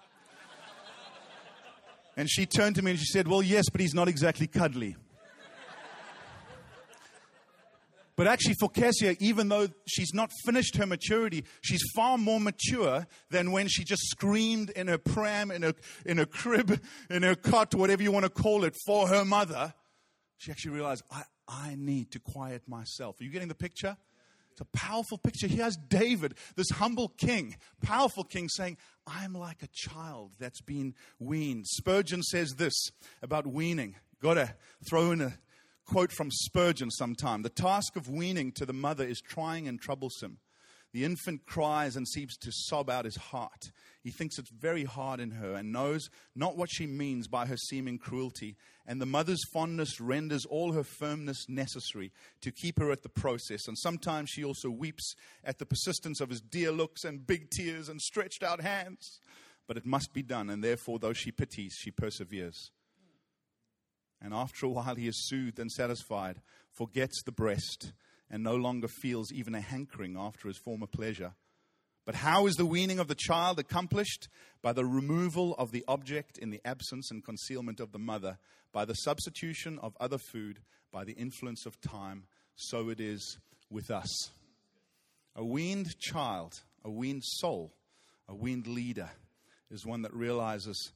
And 2.17 2.29
she 2.31 2.47
turned 2.47 2.77
to 2.77 2.83
me 2.83 2.93
and 2.93 3.01
she 3.01 3.07
said, 3.07 3.29
Well, 3.29 3.43
yes, 3.43 3.69
but 3.71 3.81
he's 3.81 3.95
not 3.95 4.09
exactly 4.09 4.47
cuddly. 4.47 4.97
But 8.15 8.27
actually, 8.27 8.55
for 8.61 8.69
Kezia, 8.69 9.17
even 9.21 9.49
though 9.49 9.69
she's 9.87 10.13
not 10.13 10.31
finished 10.45 10.77
her 10.77 10.87
maturity, 10.87 11.45
she's 11.63 11.81
far 11.97 12.19
more 12.19 12.39
mature 12.39 13.07
than 13.31 13.53
when 13.53 13.69
she 13.69 13.85
just 13.85 14.03
screamed 14.11 14.71
in 14.71 14.89
her 14.89 14.99
pram, 14.99 15.51
in 15.51 15.63
her, 15.63 15.73
in 16.05 16.19
her 16.19 16.27
crib, 16.27 16.81
in 17.09 17.23
her 17.23 17.35
cot, 17.35 17.75
whatever 17.75 18.03
you 18.03 18.13
want 18.13 18.25
to 18.25 18.31
call 18.31 18.65
it, 18.65 18.77
for 18.87 19.09
her 19.09 19.25
mother. 19.25 19.73
She 20.37 20.51
actually 20.51 20.73
realized, 20.73 21.05
I, 21.11 21.23
I 21.49 21.75
need 21.79 22.11
to 22.13 22.19
quiet 22.19 22.69
myself. 22.69 23.19
Are 23.21 23.25
you 23.25 23.31
getting 23.31 23.49
the 23.49 23.55
picture? 23.55 23.97
A 24.63 24.77
powerful 24.77 25.19
picture. 25.19 25.49
Here's 25.49 25.77
David, 25.77 26.35
this 26.55 26.71
humble 26.71 27.09
king, 27.09 27.57
powerful 27.83 28.23
king, 28.23 28.49
saying, 28.49 28.77
I'm 29.09 29.35
like 29.35 29.61
a 29.65 29.69
child 29.73 30.31
that's 30.39 30.61
been 30.61 30.95
weaned. 31.19 31.67
Spurgeon 31.67 32.23
says 32.23 32.55
this 32.57 32.93
about 33.23 33.45
weaning. 33.45 33.97
Got 34.21 34.35
to 34.35 34.55
throw 34.89 35.11
in 35.11 35.21
a 35.21 35.33
quote 35.85 36.13
from 36.13 36.31
Spurgeon 36.31 36.93
sometime. 36.93 37.43
The 37.43 37.49
task 37.49 37.97
of 37.97 38.09
weaning 38.09 38.53
to 38.53 38.65
the 38.65 38.73
mother 38.73 39.05
is 39.05 39.21
trying 39.21 39.67
and 39.67 39.81
troublesome. 39.81 40.39
The 40.93 41.05
infant 41.05 41.47
cries 41.47 41.97
and 41.97 42.07
seems 42.07 42.37
to 42.39 42.51
sob 42.53 42.91
out 42.91 43.07
his 43.07 43.17
heart. 43.17 43.71
He 44.03 44.11
thinks 44.11 44.39
it's 44.39 44.51
very 44.51 44.85
hard 44.85 45.21
in 45.21 45.31
her 45.33 45.55
and 45.55 45.73
knows 45.73 46.11
not 46.35 46.57
what 46.57 46.69
she 46.71 46.87
means 46.87 47.29
by 47.29 47.47
her 47.47 47.57
seeming 47.57 47.99
cruelty. 47.99 48.57
And 48.87 49.01
the 49.01 49.07
mother's 49.07 49.43
fondness 49.55 50.01
renders 50.01 50.45
all 50.45 50.73
her 50.73 50.83
firmness 50.83 51.47
necessary 51.49 52.13
to 52.43 52.51
keep 52.51 52.79
her 52.79 52.91
at 52.91 53.03
the 53.03 53.09
process. 53.09 53.67
And 53.69 53.79
sometimes 53.79 54.29
she 54.31 54.45
also 54.45 54.69
weeps 54.69 55.15
at 55.45 55.59
the 55.59 55.67
persistence 55.67 56.21
of 56.21 56.29
his 56.31 56.43
dear 56.43 56.73
looks 56.73 57.05
and 57.05 57.27
big 57.27 57.49
tears 57.51 57.89
and 57.89 58.01
stretched 58.01 58.43
out 58.43 58.61
hands. 58.61 59.21
But 59.67 59.77
it 59.77 59.87
must 59.87 60.13
be 60.13 60.23
done, 60.23 60.51
and 60.51 60.63
therefore, 60.63 60.99
though 60.99 61.13
she 61.13 61.31
pities, 61.31 61.77
she 61.79 61.93
perseveres. 61.93 62.71
And 64.21 64.35
after 64.35 64.67
a 64.67 64.69
while, 64.69 64.97
he 64.97 65.09
is 65.09 65.27
soothed 65.29 65.59
and 65.59 65.71
satisfied, 65.71 66.43
forgets 66.73 67.23
the 67.23 67.33
breast, 67.33 67.93
and 68.33 68.43
no 68.43 68.57
longer 68.57 68.89
feels 68.89 69.31
even 69.31 69.55
a 69.55 69.61
hankering 69.61 70.17
after 70.19 70.49
his 70.49 70.57
former 70.57 70.87
pleasure. 70.87 71.35
But 72.05 72.17
how 72.17 72.47
is 72.47 72.57
the 72.57 72.67
weaning 72.67 72.99
of 72.99 73.07
the 73.07 73.15
child 73.15 73.61
accomplished? 73.61 74.29
By 74.63 74.73
the 74.73 74.85
removal 74.85 75.55
of 75.57 75.71
the 75.71 75.85
object 75.87 76.39
in 76.39 76.51
the 76.51 76.61
absence 76.65 77.11
and 77.11 77.25
concealment 77.25 77.79
of 77.79 77.93
the 77.93 77.99
mother, 77.99 78.39
by 78.73 78.85
the 78.87 78.95
substitution 78.95 79.79
of 79.81 79.97
other 80.01 80.19
food, 80.19 80.61
by 80.91 81.05
the 81.05 81.13
influence 81.13 81.67
of 81.67 81.81
time. 81.81 82.25
So 82.57 82.89
it 82.89 82.99
is 82.99 83.39
with 83.71 83.91
us. 83.91 84.31
A 85.37 85.45
weaned 85.45 85.99
child, 86.01 86.55
a 86.85 86.91
weaned 86.91 87.25
soul, 87.25 87.73
a 88.29 88.35
weaned 88.35 88.67
leader 88.67 89.11
is 89.71 89.87
one 89.87 90.03
that 90.03 90.15
realizes 90.15 90.93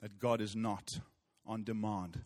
that 0.00 0.18
God 0.18 0.40
is 0.40 0.54
not 0.56 0.88
on 1.44 1.64
demand. 1.64 2.20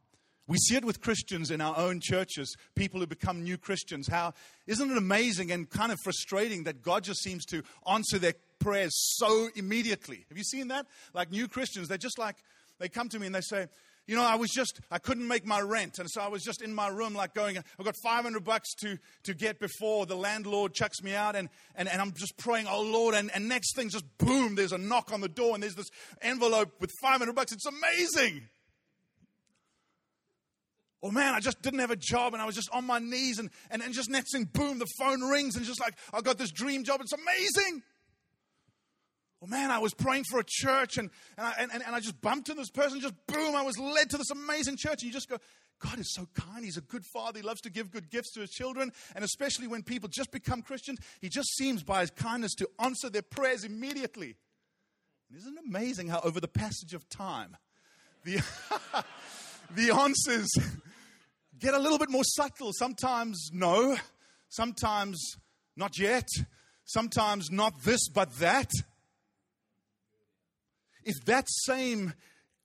We 0.46 0.56
see 0.58 0.76
it 0.76 0.84
with 0.84 1.00
Christians 1.00 1.50
in 1.50 1.60
our 1.60 1.76
own 1.76 2.00
churches, 2.00 2.56
people 2.74 3.00
who 3.00 3.06
become 3.06 3.44
new 3.44 3.56
Christians. 3.56 4.08
How 4.08 4.34
isn't 4.66 4.90
it 4.90 4.96
amazing 4.96 5.52
and 5.52 5.70
kind 5.70 5.92
of 5.92 5.98
frustrating 6.02 6.64
that 6.64 6.82
God 6.82 7.04
just 7.04 7.22
seems 7.22 7.44
to 7.46 7.62
answer 7.88 8.18
their 8.18 8.34
prayers 8.58 8.92
so 9.16 9.48
immediately? 9.54 10.24
Have 10.28 10.38
you 10.38 10.44
seen 10.44 10.68
that? 10.68 10.86
Like 11.14 11.30
new 11.30 11.46
Christians, 11.46 11.88
they're 11.88 11.98
just 11.98 12.18
like, 12.18 12.36
they 12.78 12.88
come 12.88 13.08
to 13.10 13.18
me 13.18 13.26
and 13.26 13.34
they 13.34 13.42
say, 13.42 13.68
you 14.06 14.16
know, 14.16 14.24
I 14.24 14.34
was 14.34 14.50
just, 14.50 14.80
I 14.90 14.98
couldn't 14.98 15.28
make 15.28 15.46
my 15.46 15.60
rent. 15.60 16.00
And 16.00 16.10
so 16.10 16.20
I 16.20 16.26
was 16.26 16.42
just 16.42 16.62
in 16.62 16.74
my 16.74 16.88
room, 16.88 17.14
like 17.14 17.32
going, 17.32 17.56
I've 17.56 17.84
got 17.84 17.94
500 18.02 18.42
bucks 18.42 18.74
to, 18.80 18.98
to 19.22 19.34
get 19.34 19.60
before 19.60 20.04
the 20.04 20.16
landlord 20.16 20.74
chucks 20.74 21.00
me 21.00 21.14
out. 21.14 21.36
And, 21.36 21.48
and, 21.76 21.88
and 21.88 22.00
I'm 22.00 22.12
just 22.12 22.36
praying, 22.36 22.66
oh 22.68 22.82
Lord. 22.82 23.14
And, 23.14 23.30
and 23.32 23.48
next 23.48 23.76
thing, 23.76 23.88
just 23.88 24.04
boom, 24.18 24.56
there's 24.56 24.72
a 24.72 24.78
knock 24.78 25.12
on 25.12 25.20
the 25.20 25.28
door 25.28 25.54
and 25.54 25.62
there's 25.62 25.76
this 25.76 25.90
envelope 26.22 26.72
with 26.80 26.90
500 27.00 27.32
bucks. 27.36 27.52
It's 27.52 27.66
amazing. 27.66 28.48
Oh 31.02 31.10
man, 31.10 31.34
I 31.34 31.40
just 31.40 31.62
didn't 31.62 31.78
have 31.80 31.90
a 31.90 31.96
job 31.96 32.34
and 32.34 32.42
I 32.42 32.46
was 32.46 32.54
just 32.54 32.68
on 32.72 32.86
my 32.86 32.98
knees 32.98 33.38
and, 33.38 33.48
and, 33.70 33.82
and 33.82 33.94
just 33.94 34.10
next 34.10 34.32
thing, 34.32 34.44
boom, 34.44 34.78
the 34.78 34.86
phone 34.98 35.22
rings 35.22 35.56
and 35.56 35.64
just 35.64 35.80
like, 35.80 35.94
I 36.12 36.20
got 36.20 36.36
this 36.36 36.50
dream 36.50 36.84
job. 36.84 37.00
It's 37.00 37.12
amazing. 37.12 37.82
Oh 39.42 39.46
man, 39.46 39.70
I 39.70 39.78
was 39.78 39.94
praying 39.94 40.24
for 40.24 40.38
a 40.38 40.44
church 40.46 40.98
and, 40.98 41.08
and, 41.38 41.46
I, 41.46 41.54
and, 41.58 41.72
and 41.72 41.94
I 41.94 42.00
just 42.00 42.20
bumped 42.20 42.50
into 42.50 42.60
this 42.60 42.70
person. 42.70 43.00
Just 43.00 43.14
boom, 43.26 43.56
I 43.56 43.62
was 43.62 43.78
led 43.78 44.10
to 44.10 44.18
this 44.18 44.30
amazing 44.30 44.76
church. 44.76 45.02
And 45.02 45.04
you 45.04 45.12
just 45.12 45.30
go, 45.30 45.38
God 45.78 45.98
is 45.98 46.12
so 46.12 46.28
kind. 46.34 46.62
He's 46.62 46.76
a 46.76 46.82
good 46.82 47.06
father. 47.06 47.38
He 47.38 47.42
loves 47.42 47.62
to 47.62 47.70
give 47.70 47.90
good 47.90 48.10
gifts 48.10 48.32
to 48.32 48.40
his 48.40 48.50
children. 48.50 48.92
And 49.14 49.24
especially 49.24 49.66
when 49.66 49.82
people 49.82 50.10
just 50.10 50.30
become 50.30 50.60
Christians, 50.60 50.98
he 51.22 51.30
just 51.30 51.48
seems 51.56 51.82
by 51.82 52.02
his 52.02 52.10
kindness 52.10 52.54
to 52.56 52.68
answer 52.78 53.08
their 53.08 53.22
prayers 53.22 53.64
immediately. 53.64 54.36
And 55.30 55.38
isn't 55.38 55.56
it 55.56 55.64
amazing 55.66 56.08
how 56.08 56.20
over 56.22 56.40
the 56.40 56.48
passage 56.48 56.92
of 56.92 57.08
time, 57.08 57.56
the, 58.24 58.42
the 59.74 59.90
answers 59.94 60.50
get 61.60 61.74
a 61.74 61.78
little 61.78 61.98
bit 61.98 62.10
more 62.10 62.24
subtle. 62.24 62.72
Sometimes 62.72 63.50
no, 63.52 63.96
sometimes 64.48 65.36
not 65.76 65.98
yet, 65.98 66.28
sometimes 66.84 67.50
not 67.50 67.82
this 67.84 68.08
but 68.08 68.32
that. 68.38 68.70
If 71.04 71.24
that 71.26 71.46
same 71.48 72.14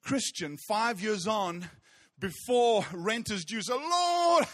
Christian 0.03 0.57
five 0.67 1.01
years 1.01 1.27
on, 1.27 1.69
before 2.19 2.85
rent 2.93 3.29
is 3.31 3.45
due, 3.45 3.61
so 3.61 3.77
Lord, 3.77 4.45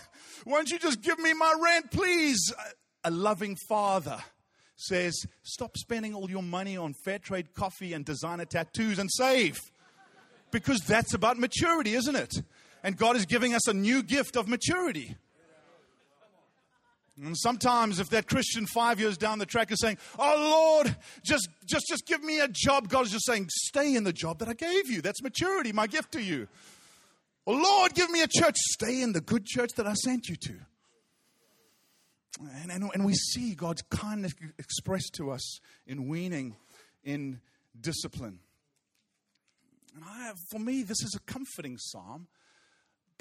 won't 0.45 0.69
you 0.69 0.79
just 0.79 1.01
give 1.01 1.19
me 1.19 1.33
my 1.33 1.53
rent, 1.61 1.91
please? 1.91 2.53
A 3.03 3.11
loving 3.11 3.55
father 3.67 4.19
says, 4.75 5.25
Stop 5.43 5.77
spending 5.77 6.13
all 6.13 6.29
your 6.29 6.43
money 6.43 6.77
on 6.77 6.93
fair 7.05 7.19
trade 7.19 7.53
coffee 7.53 7.93
and 7.93 8.05
designer 8.05 8.45
tattoos 8.45 8.99
and 8.99 9.09
save. 9.11 9.59
Because 10.51 10.81
that's 10.81 11.13
about 11.13 11.37
maturity, 11.37 11.93
isn't 11.93 12.15
it? 12.15 12.33
And 12.83 12.97
God 12.97 13.15
is 13.15 13.25
giving 13.25 13.53
us 13.53 13.67
a 13.67 13.73
new 13.73 14.01
gift 14.01 14.35
of 14.35 14.47
maturity. 14.47 15.15
And 17.23 17.37
sometimes 17.37 17.99
if 17.99 18.09
that 18.09 18.27
Christian 18.27 18.65
five 18.65 18.99
years 18.99 19.17
down 19.17 19.37
the 19.37 19.45
track 19.45 19.71
is 19.71 19.79
saying, 19.79 19.97
Oh 20.17 20.79
Lord, 20.83 20.95
just 21.23 21.49
just 21.65 21.85
just 21.87 22.07
give 22.07 22.23
me 22.23 22.39
a 22.39 22.47
job, 22.47 22.89
God 22.89 23.05
is 23.05 23.11
just 23.11 23.25
saying, 23.25 23.47
Stay 23.49 23.95
in 23.95 24.03
the 24.03 24.13
job 24.13 24.39
that 24.39 24.47
I 24.47 24.53
gave 24.53 24.89
you. 24.89 25.01
That's 25.01 25.21
maturity, 25.21 25.71
my 25.71 25.87
gift 25.87 26.13
to 26.13 26.21
you. 26.21 26.47
Oh 27.45 27.53
Lord, 27.53 27.93
give 27.93 28.09
me 28.09 28.21
a 28.21 28.27
church. 28.27 28.55
Stay 28.57 29.01
in 29.01 29.13
the 29.13 29.21
good 29.21 29.45
church 29.45 29.71
that 29.75 29.85
I 29.85 29.93
sent 29.93 30.29
you 30.29 30.35
to. 30.37 30.53
And, 32.61 32.71
and, 32.71 32.89
and 32.93 33.05
we 33.05 33.13
see 33.13 33.53
God's 33.53 33.83
kindness 33.83 34.33
expressed 34.57 35.13
to 35.15 35.31
us 35.31 35.59
in 35.85 36.07
weaning, 36.07 36.55
in 37.03 37.39
discipline. 37.79 38.39
And 39.93 40.03
I, 40.05 40.31
for 40.49 40.59
me, 40.59 40.83
this 40.83 41.03
is 41.03 41.15
a 41.15 41.19
comforting 41.31 41.77
psalm, 41.77 42.27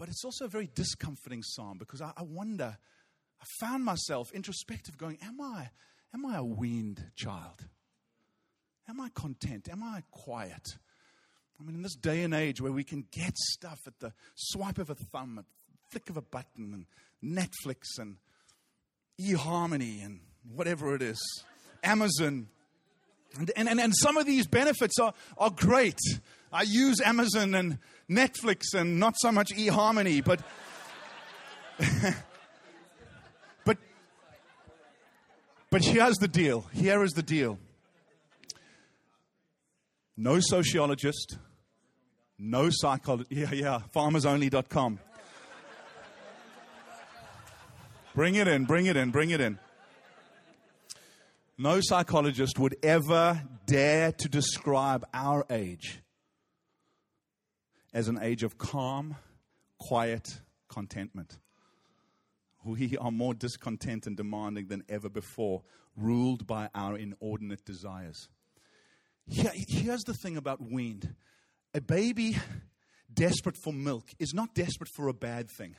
but 0.01 0.09
it's 0.09 0.25
also 0.25 0.47
a 0.47 0.49
very 0.49 0.71
discomforting 0.75 1.43
psalm 1.43 1.77
because 1.77 2.01
I, 2.01 2.13
I 2.17 2.23
wonder, 2.23 2.79
I 3.39 3.45
found 3.61 3.85
myself 3.85 4.33
introspective 4.33 4.97
going, 4.97 5.19
Am 5.23 5.39
I, 5.43 5.69
am 6.15 6.25
I 6.25 6.39
a 6.39 6.43
weaned 6.43 7.05
child? 7.17 7.67
Am 8.89 8.99
I 8.99 9.11
content? 9.15 9.69
Am 9.71 9.83
I 9.83 10.03
quiet? 10.11 10.67
I 11.61 11.63
mean, 11.63 11.77
in 11.77 11.83
this 11.83 11.97
day 11.97 12.23
and 12.23 12.33
age 12.33 12.63
where 12.63 12.73
we 12.73 12.83
can 12.83 13.05
get 13.13 13.37
stuff 13.37 13.79
at 13.87 14.01
the 14.01 14.15
swipe 14.35 14.79
of 14.79 14.89
a 14.89 14.95
thumb, 14.95 15.39
at 15.39 15.45
flick 15.91 16.09
of 16.09 16.17
a 16.17 16.23
button, 16.23 16.87
and 17.23 17.37
Netflix 17.37 17.99
and 17.99 18.17
eHarmony 19.21 20.03
and 20.03 20.21
whatever 20.51 20.95
it 20.95 21.03
is, 21.03 21.21
Amazon. 21.85 22.49
And, 23.39 23.53
and, 23.55 23.79
and 23.79 23.93
some 23.95 24.17
of 24.17 24.25
these 24.25 24.47
benefits 24.47 24.99
are, 24.99 25.13
are 25.37 25.51
great. 25.51 25.99
I 26.51 26.63
use 26.63 27.03
Amazon 27.03 27.55
and 27.55 27.79
Netflix 28.11 28.75
and 28.75 28.99
not 28.99 29.15
so 29.17 29.31
much 29.31 29.51
eHarmony, 29.51 30.25
but. 30.25 30.41
but 33.65 33.79
but 35.71 35.85
here's 35.85 36.17
the 36.17 36.29
deal. 36.29 36.67
Here 36.73 37.03
is 37.05 37.13
the 37.13 37.23
deal. 37.23 37.59
No 40.17 40.41
sociologist, 40.41 41.39
no 42.39 42.69
psychologist. 42.71 43.31
Yeah, 43.31 43.53
yeah, 43.53 43.81
farmersonly.com. 43.95 44.99
Bring 48.15 48.35
it 48.35 48.49
in, 48.49 48.65
bring 48.65 48.87
it 48.87 48.97
in, 48.97 49.11
bring 49.13 49.31
it 49.31 49.41
in. 49.41 49.59
No 51.57 51.79
psychologist 51.81 52.59
would 52.59 52.75
ever 52.83 53.43
dare 53.67 54.11
to 54.13 54.29
describe 54.29 55.07
our 55.15 55.47
age 55.49 56.01
as 57.93 58.09
an 58.09 58.19
age 58.23 58.43
of 58.43 58.59
calm, 58.59 59.17
quiet 59.79 60.41
contentment. 60.69 61.39
We 62.65 62.97
are 62.99 63.11
more 63.11 63.35
discontent 63.35 64.07
and 64.07 64.17
demanding 64.17 64.69
than 64.69 64.85
ever 64.89 65.09
before, 65.09 65.63
ruled 65.97 66.47
by 66.47 66.69
our 66.75 66.97
inordinate 66.97 67.65
desires. 67.65 68.29
Here, 69.27 69.53
here's 69.69 70.03
the 70.03 70.15
thing 70.15 70.37
about 70.37 70.61
weaned 70.61 71.15
a 71.73 71.81
baby 71.81 72.37
desperate 73.13 73.57
for 73.63 73.73
milk 73.73 74.05
is 74.19 74.35
not 74.35 74.55
desperate 74.55 74.91
for 74.95 75.09
a 75.09 75.15
bad 75.15 75.49
thing. 75.49 75.77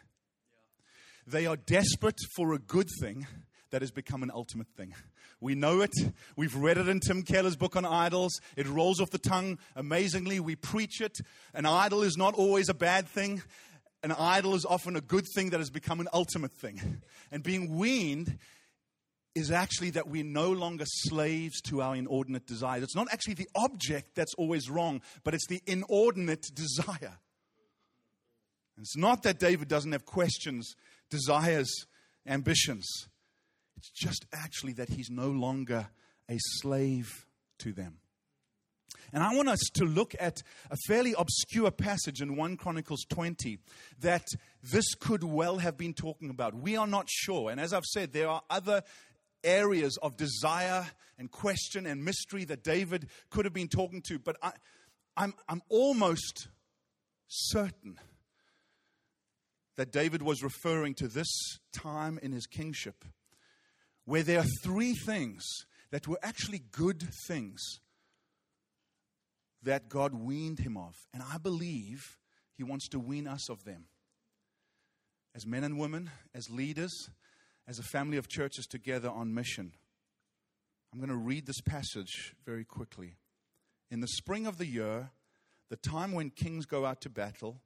They 1.27 1.45
are 1.45 1.57
desperate 1.57 2.19
for 2.35 2.53
a 2.53 2.59
good 2.59 2.87
thing 2.99 3.27
that 3.71 3.81
has 3.81 3.91
become 3.91 4.23
an 4.23 4.31
ultimate 4.33 4.67
thing. 4.75 4.93
We 5.41 5.55
know 5.55 5.81
it. 5.81 5.91
We've 6.37 6.55
read 6.55 6.77
it 6.77 6.87
in 6.87 6.99
Tim 6.99 7.23
Keller's 7.23 7.55
book 7.55 7.75
on 7.75 7.83
idols. 7.83 8.39
It 8.55 8.67
rolls 8.67 9.01
off 9.01 9.09
the 9.09 9.17
tongue 9.17 9.57
amazingly. 9.75 10.39
We 10.39 10.55
preach 10.55 11.01
it. 11.01 11.17
An 11.55 11.65
idol 11.65 12.03
is 12.03 12.15
not 12.15 12.35
always 12.35 12.69
a 12.69 12.75
bad 12.75 13.07
thing. 13.07 13.41
An 14.03 14.11
idol 14.11 14.53
is 14.53 14.65
often 14.65 14.95
a 14.95 15.01
good 15.01 15.25
thing 15.33 15.49
that 15.49 15.59
has 15.59 15.71
become 15.71 15.99
an 15.99 16.07
ultimate 16.13 16.51
thing. 16.51 17.01
And 17.31 17.41
being 17.41 17.75
weaned 17.75 18.37
is 19.33 19.49
actually 19.51 19.89
that 19.91 20.07
we're 20.07 20.23
no 20.23 20.51
longer 20.51 20.85
slaves 20.85 21.59
to 21.61 21.81
our 21.81 21.95
inordinate 21.95 22.45
desires. 22.45 22.83
It's 22.83 22.95
not 22.95 23.07
actually 23.11 23.35
the 23.35 23.49
object 23.55 24.13
that's 24.13 24.35
always 24.35 24.69
wrong, 24.69 25.01
but 25.23 25.33
it's 25.33 25.47
the 25.47 25.61
inordinate 25.65 26.45
desire. 26.53 27.17
And 28.75 28.83
it's 28.83 28.97
not 28.97 29.23
that 29.23 29.39
David 29.39 29.67
doesn't 29.67 29.91
have 29.91 30.05
questions, 30.05 30.75
desires, 31.09 31.71
ambitions. 32.27 32.87
It's 33.81 33.89
just 33.89 34.27
actually 34.31 34.73
that 34.73 34.89
he's 34.89 35.09
no 35.09 35.31
longer 35.31 35.87
a 36.29 36.37
slave 36.37 37.25
to 37.57 37.73
them. 37.73 37.97
And 39.11 39.23
I 39.23 39.33
want 39.35 39.49
us 39.49 39.59
to 39.73 39.85
look 39.85 40.13
at 40.19 40.43
a 40.69 40.77
fairly 40.87 41.15
obscure 41.17 41.71
passage 41.71 42.21
in 42.21 42.35
1 42.35 42.57
Chronicles 42.57 43.03
20 43.09 43.57
that 44.01 44.27
this 44.61 44.93
could 44.93 45.23
well 45.23 45.57
have 45.57 45.77
been 45.77 45.95
talking 45.95 46.29
about. 46.29 46.53
We 46.53 46.77
are 46.77 46.85
not 46.85 47.07
sure. 47.09 47.49
And 47.49 47.59
as 47.59 47.73
I've 47.73 47.85
said, 47.85 48.13
there 48.13 48.29
are 48.29 48.43
other 48.51 48.83
areas 49.43 49.97
of 49.97 50.15
desire 50.15 50.85
and 51.17 51.31
question 51.31 51.87
and 51.87 52.05
mystery 52.05 52.45
that 52.45 52.63
David 52.63 53.07
could 53.31 53.45
have 53.45 53.53
been 53.53 53.67
talking 53.67 54.03
to. 54.03 54.19
But 54.19 54.37
I, 54.43 54.51
I'm, 55.17 55.33
I'm 55.49 55.63
almost 55.69 56.49
certain 57.27 57.99
that 59.75 59.91
David 59.91 60.21
was 60.21 60.43
referring 60.43 60.93
to 60.95 61.07
this 61.07 61.57
time 61.73 62.19
in 62.21 62.31
his 62.31 62.45
kingship 62.45 63.03
where 64.11 64.23
there 64.23 64.39
are 64.39 64.45
three 64.61 64.93
things 64.93 65.41
that 65.89 66.05
were 66.05 66.19
actually 66.21 66.61
good 66.73 67.01
things 67.29 67.61
that 69.63 69.87
God 69.87 70.13
weaned 70.13 70.59
him 70.59 70.75
of. 70.75 70.93
And 71.13 71.23
I 71.23 71.37
believe 71.37 72.17
he 72.57 72.63
wants 72.65 72.89
to 72.89 72.99
wean 72.99 73.25
us 73.25 73.49
of 73.49 73.63
them. 73.63 73.85
As 75.33 75.47
men 75.47 75.63
and 75.63 75.79
women, 75.79 76.09
as 76.35 76.49
leaders, 76.49 76.91
as 77.65 77.79
a 77.79 77.83
family 77.83 78.17
of 78.17 78.27
churches 78.27 78.65
together 78.65 79.09
on 79.09 79.33
mission. 79.33 79.71
I'm 80.91 80.99
going 80.99 81.07
to 81.07 81.15
read 81.15 81.45
this 81.45 81.61
passage 81.61 82.35
very 82.45 82.65
quickly. 82.65 83.15
In 83.89 84.01
the 84.01 84.09
spring 84.09 84.45
of 84.45 84.57
the 84.57 84.67
year, 84.67 85.11
the 85.69 85.77
time 85.77 86.11
when 86.11 86.31
kings 86.31 86.65
go 86.65 86.85
out 86.85 86.99
to 87.03 87.09
battle, 87.09 87.61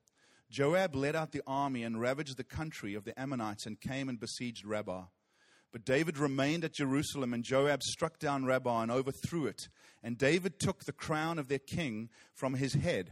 Joab 0.52 0.94
led 0.96 1.16
out 1.16 1.32
the 1.32 1.42
army 1.48 1.82
and 1.82 2.00
ravaged 2.00 2.38
the 2.38 2.44
country 2.44 2.94
of 2.94 3.04
the 3.04 3.20
Ammonites 3.20 3.66
and 3.66 3.82
came 3.82 4.10
and 4.10 4.20
besieged 4.20 4.64
Rabbah. 4.64 5.06
But 5.76 5.84
David 5.84 6.18
remained 6.18 6.64
at 6.64 6.72
Jerusalem, 6.72 7.34
and 7.34 7.44
Joab 7.44 7.84
struck 7.84 8.18
down 8.18 8.46
Rabbah 8.46 8.84
and 8.84 8.90
overthrew 8.90 9.46
it. 9.46 9.68
And 10.02 10.18
David 10.18 10.58
took 10.58 10.86
the 10.86 10.94
crown 10.94 11.38
of 11.38 11.50
their 11.50 11.60
king 11.60 12.08
from 12.34 12.54
his 12.54 12.76
head. 12.76 13.12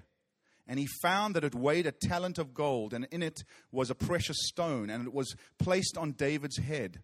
And 0.65 0.80
he 0.80 0.88
found 1.02 1.36
that 1.36 1.43
it 1.43 1.54
weighed 1.54 1.88
a 1.88 1.91
talent 1.91 2.38
of 2.38 2.54
gold, 2.54 2.93
and 2.93 3.06
in 3.12 3.21
it 3.21 3.43
was 3.69 3.89
a 3.89 3.95
precious 3.95 4.38
stone, 4.47 4.89
and 4.89 5.06
it 5.06 5.13
was 5.13 5.36
placed 5.60 5.97
on 5.97 6.13
David's 6.13 6.58
head. 6.58 7.02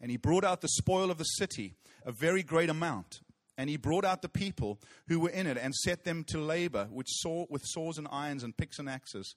And 0.00 0.12
he 0.12 0.16
brought 0.16 0.44
out 0.44 0.60
the 0.60 0.68
spoil 0.68 1.10
of 1.10 1.18
the 1.18 1.24
city, 1.24 1.74
a 2.06 2.12
very 2.12 2.44
great 2.44 2.70
amount. 2.70 3.18
And 3.58 3.68
he 3.68 3.76
brought 3.76 4.04
out 4.04 4.22
the 4.22 4.28
people 4.28 4.78
who 5.08 5.18
were 5.18 5.30
in 5.30 5.48
it 5.48 5.58
and 5.58 5.74
set 5.74 6.04
them 6.04 6.22
to 6.28 6.38
labor 6.38 6.88
saw, 7.06 7.46
with 7.50 7.62
saws 7.64 7.98
and 7.98 8.06
irons 8.12 8.44
and 8.44 8.56
picks 8.56 8.78
and 8.78 8.88
axes. 8.88 9.34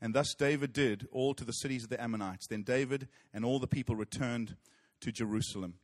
And 0.00 0.14
thus 0.14 0.34
David 0.34 0.72
did 0.72 1.08
all 1.10 1.34
to 1.34 1.44
the 1.44 1.52
cities 1.52 1.84
of 1.84 1.90
the 1.90 2.00
Ammonites. 2.00 2.46
Then 2.46 2.62
David 2.62 3.08
and 3.34 3.44
all 3.44 3.58
the 3.58 3.66
people 3.66 3.96
returned 3.96 4.56
to 5.00 5.12
Jerusalem. 5.12 5.74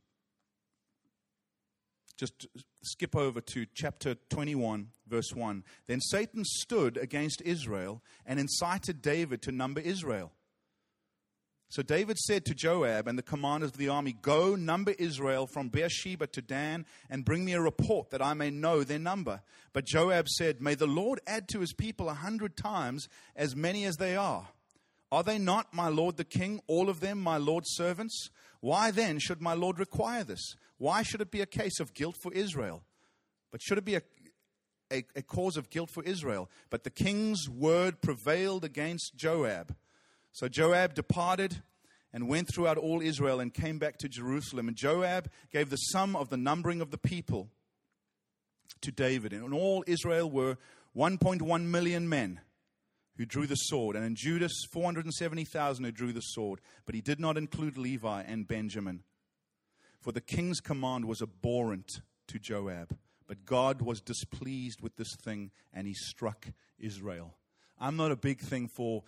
Just 2.17 2.47
skip 2.81 3.13
over 3.15 3.41
to 3.41 3.65
chapter 3.73 4.15
21, 4.29 4.87
verse 5.05 5.33
1. 5.33 5.63
Then 5.87 5.99
Satan 5.99 6.45
stood 6.45 6.95
against 6.95 7.41
Israel 7.41 8.01
and 8.25 8.39
incited 8.39 9.01
David 9.01 9.41
to 9.41 9.51
number 9.51 9.81
Israel. 9.81 10.31
So 11.75 11.81
David 11.81 12.17
said 12.17 12.45
to 12.45 12.55
Joab 12.55 13.05
and 13.05 13.17
the 13.17 13.21
commanders 13.21 13.71
of 13.71 13.77
the 13.77 13.89
army, 13.89 14.13
Go, 14.13 14.55
number 14.55 14.91
Israel 14.91 15.45
from 15.45 15.67
Beersheba 15.67 16.25
to 16.27 16.41
Dan, 16.41 16.85
and 17.09 17.25
bring 17.25 17.43
me 17.43 17.51
a 17.51 17.59
report 17.59 18.11
that 18.11 18.21
I 18.21 18.33
may 18.33 18.49
know 18.49 18.85
their 18.85 18.97
number. 18.97 19.41
But 19.73 19.83
Joab 19.83 20.29
said, 20.29 20.61
May 20.61 20.75
the 20.75 20.87
Lord 20.87 21.19
add 21.27 21.49
to 21.49 21.59
his 21.59 21.73
people 21.73 22.07
a 22.07 22.13
hundred 22.13 22.55
times 22.55 23.09
as 23.35 23.57
many 23.57 23.83
as 23.83 23.97
they 23.97 24.15
are. 24.15 24.47
Are 25.11 25.21
they 25.21 25.37
not, 25.37 25.73
my 25.73 25.89
lord 25.89 26.15
the 26.15 26.23
king, 26.23 26.61
all 26.67 26.87
of 26.87 27.01
them 27.01 27.19
my 27.19 27.35
lord's 27.35 27.75
servants? 27.75 28.29
Why 28.61 28.89
then 28.89 29.19
should 29.19 29.41
my 29.41 29.53
lord 29.53 29.77
require 29.77 30.23
this? 30.23 30.55
Why 30.77 31.03
should 31.03 31.19
it 31.19 31.29
be 31.29 31.41
a 31.41 31.45
case 31.45 31.81
of 31.81 31.93
guilt 31.93 32.15
for 32.23 32.31
Israel? 32.31 32.83
But 33.51 33.61
should 33.61 33.79
it 33.79 33.83
be 33.83 33.95
a, 33.95 34.01
a, 34.93 35.03
a 35.17 35.21
cause 35.21 35.57
of 35.57 35.69
guilt 35.69 35.89
for 35.93 36.03
Israel? 36.03 36.49
But 36.69 36.85
the 36.85 36.89
king's 36.89 37.49
word 37.49 37.99
prevailed 37.99 38.63
against 38.63 39.17
Joab. 39.17 39.75
So 40.35 40.49
Joab 40.49 40.95
departed 40.95 41.61
and 42.11 42.27
went 42.27 42.53
throughout 42.53 42.77
all 42.77 43.01
Israel 43.01 43.39
and 43.39 43.53
came 43.53 43.79
back 43.79 43.97
to 43.99 44.09
Jerusalem. 44.09 44.67
And 44.67 44.75
Joab 44.75 45.29
gave 45.49 45.69
the 45.69 45.77
sum 45.77 46.13
of 46.13 46.27
the 46.27 46.35
numbering 46.35 46.81
of 46.81 46.91
the 46.91 46.97
people 46.97 47.51
to 48.81 48.91
David. 48.91 49.31
And 49.31 49.45
in 49.45 49.53
all 49.53 49.85
Israel 49.87 50.29
were 50.29 50.57
1.1 50.93 51.61
million 51.67 52.09
men 52.09 52.41
who 53.15 53.25
drew 53.25 53.47
the 53.47 53.55
sword, 53.55 53.95
and 53.95 54.03
in 54.03 54.15
Judah 54.15 54.49
470,000 54.73 55.85
who 55.85 55.91
drew 55.93 56.11
the 56.11 56.19
sword. 56.19 56.59
But 56.85 56.95
he 56.95 57.01
did 57.01 57.17
not 57.21 57.37
include 57.37 57.77
Levi 57.77 58.23
and 58.23 58.45
Benjamin. 58.45 59.03
For 60.01 60.11
the 60.11 60.19
king's 60.19 60.59
command 60.59 61.05
was 61.05 61.21
abhorrent 61.21 62.01
to 62.27 62.39
Joab. 62.39 62.97
But 63.25 63.45
God 63.45 63.81
was 63.81 64.01
displeased 64.01 64.81
with 64.81 64.97
this 64.97 65.15
thing, 65.15 65.51
and 65.73 65.87
he 65.87 65.93
struck 65.93 66.47
Israel. 66.77 67.35
I'm 67.79 67.95
not 67.95 68.11
a 68.11 68.17
big 68.17 68.41
thing 68.41 68.67
for 68.67 69.03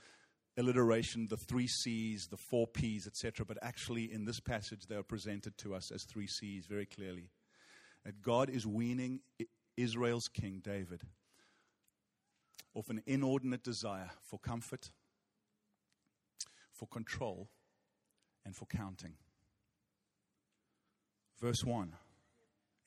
alliteration, 0.58 1.28
the 1.28 1.38
three 1.38 1.68
C's, 1.68 2.28
the 2.30 2.38
four 2.38 2.68
P's, 2.68 3.08
etc. 3.08 3.46
But 3.46 3.58
actually, 3.62 4.12
in 4.12 4.26
this 4.26 4.40
passage, 4.40 4.88
they 4.88 4.96
are 4.96 5.04
presented 5.04 5.58
to 5.60 5.76
us 5.76 5.92
as 5.92 6.04
three 6.04 6.28
C's 6.28 6.66
very 6.66 6.86
clearly. 6.86 7.30
That 8.04 8.22
God 8.22 8.50
is 8.50 8.66
weaning 8.66 9.20
Israel's 9.76 10.28
king, 10.28 10.62
David, 10.64 11.04
off 12.74 12.90
an 12.90 13.02
inordinate 13.06 13.64
desire 13.64 14.12
for 14.22 14.40
comfort, 14.40 14.92
for 16.72 16.88
control, 16.88 17.50
and 18.46 18.56
for 18.56 18.66
counting. 18.66 19.14
Verse 21.40 21.64
1 21.64 21.94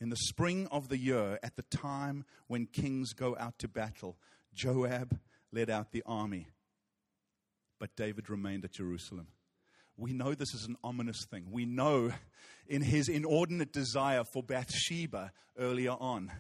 In 0.01 0.11
the 0.11 0.17
spring 0.17 0.67
of 0.73 0.89
the 0.89 0.99
year, 0.99 1.39
at 1.43 1.57
the 1.57 1.63
time 1.63 2.25
when 2.49 2.67
kings 2.67 3.13
go 3.13 3.37
out 3.39 3.59
to 3.61 3.69
battle, 3.69 4.17
Joab 4.53 5.19
led 5.53 5.71
out 5.71 5.93
the 5.93 6.03
army, 6.07 6.49
but 7.81 7.97
David 7.97 8.31
remained 8.31 8.65
at 8.65 8.73
Jerusalem. 8.73 9.27
We 9.97 10.13
know 10.13 10.35
this 10.35 10.55
is 10.55 10.67
an 10.67 10.77
ominous 10.85 11.27
thing. 11.29 11.47
We 11.51 11.65
know 11.65 12.13
in 12.69 12.83
his 12.83 13.09
inordinate 13.09 13.73
desire 13.73 14.23
for 14.33 14.43
Bathsheba 14.43 15.33
earlier 15.59 15.97
on, 15.99 16.31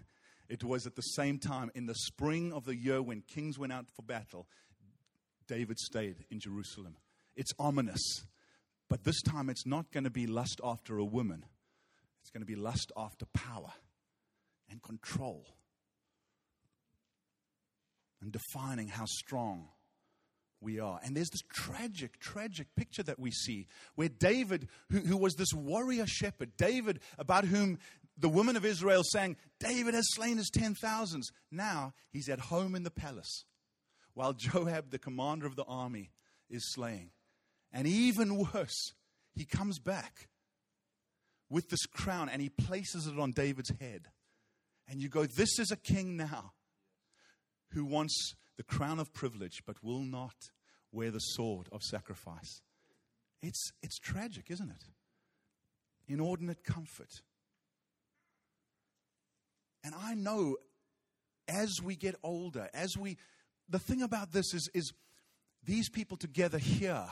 it 0.48 0.62
was 0.62 0.86
at 0.86 0.94
the 0.94 1.02
same 1.02 1.38
time 1.38 1.70
in 1.74 1.86
the 1.86 1.94
spring 1.94 2.52
of 2.52 2.64
the 2.64 2.76
year 2.76 3.02
when 3.02 3.22
kings 3.22 3.58
went 3.58 3.72
out 3.72 3.86
for 3.96 4.02
battle, 4.02 4.46
David 5.48 5.78
stayed 5.78 6.24
in 6.30 6.38
Jerusalem. 6.38 6.96
It's 7.34 7.52
ominous. 7.58 8.24
But 8.88 9.04
this 9.04 9.20
time 9.22 9.48
it's 9.48 9.66
not 9.66 9.90
going 9.92 10.04
to 10.04 10.10
be 10.10 10.26
lust 10.26 10.60
after 10.62 10.98
a 10.98 11.04
woman, 11.04 11.44
it's 12.20 12.30
going 12.30 12.42
to 12.42 12.46
be 12.46 12.56
lust 12.56 12.92
after 12.96 13.24
power 13.26 13.72
and 14.68 14.82
control 14.82 15.46
and 18.20 18.32
defining 18.32 18.88
how 18.88 19.06
strong 19.06 19.68
we 20.60 20.78
are. 20.78 21.00
And 21.02 21.16
there's 21.16 21.30
this 21.30 21.42
tragic, 21.52 22.18
tragic 22.18 22.74
picture 22.76 23.02
that 23.04 23.18
we 23.18 23.30
see 23.30 23.66
where 23.94 24.08
David, 24.08 24.68
who, 24.90 24.98
who 25.00 25.16
was 25.16 25.34
this 25.34 25.52
warrior 25.54 26.06
shepherd, 26.06 26.56
David, 26.56 27.00
about 27.18 27.44
whom 27.44 27.78
the 28.18 28.28
women 28.28 28.56
of 28.56 28.64
Israel 28.64 29.02
sang, 29.04 29.36
David 29.58 29.94
has 29.94 30.06
slain 30.14 30.36
his 30.36 30.50
ten 30.50 30.74
thousands. 30.74 31.30
Now 31.50 31.94
he's 32.12 32.28
at 32.28 32.40
home 32.40 32.74
in 32.74 32.82
the 32.82 32.90
palace 32.90 33.44
while 34.14 34.32
Joab, 34.32 34.90
the 34.90 34.98
commander 34.98 35.46
of 35.46 35.56
the 35.56 35.64
army, 35.64 36.10
is 36.48 36.72
slaying. 36.72 37.10
And 37.72 37.86
even 37.86 38.46
worse, 38.52 38.92
he 39.34 39.44
comes 39.44 39.78
back 39.78 40.28
with 41.48 41.70
this 41.70 41.86
crown 41.86 42.28
and 42.28 42.42
he 42.42 42.48
places 42.48 43.06
it 43.06 43.18
on 43.18 43.32
David's 43.32 43.72
head. 43.80 44.08
And 44.88 45.00
you 45.00 45.08
go, 45.08 45.24
This 45.24 45.58
is 45.58 45.70
a 45.70 45.76
king 45.76 46.16
now 46.16 46.52
who 47.72 47.84
wants 47.84 48.34
the 48.60 48.64
crown 48.64 48.98
of 48.98 49.10
privilege 49.14 49.62
but 49.64 49.82
will 49.82 50.02
not 50.02 50.50
wear 50.92 51.10
the 51.10 51.18
sword 51.18 51.66
of 51.72 51.82
sacrifice. 51.82 52.60
It's, 53.40 53.72
it's 53.82 53.98
tragic, 53.98 54.50
isn't 54.50 54.68
it? 54.68 54.84
Inordinate 56.06 56.62
comfort. 56.62 57.22
And 59.82 59.94
I 59.98 60.12
know 60.12 60.56
as 61.48 61.80
we 61.82 61.96
get 61.96 62.16
older, 62.22 62.68
as 62.74 62.98
we, 62.98 63.16
the 63.66 63.78
thing 63.78 64.02
about 64.02 64.32
this 64.32 64.52
is, 64.52 64.68
is 64.74 64.92
these 65.64 65.88
people 65.88 66.18
together 66.18 66.58
here, 66.58 67.06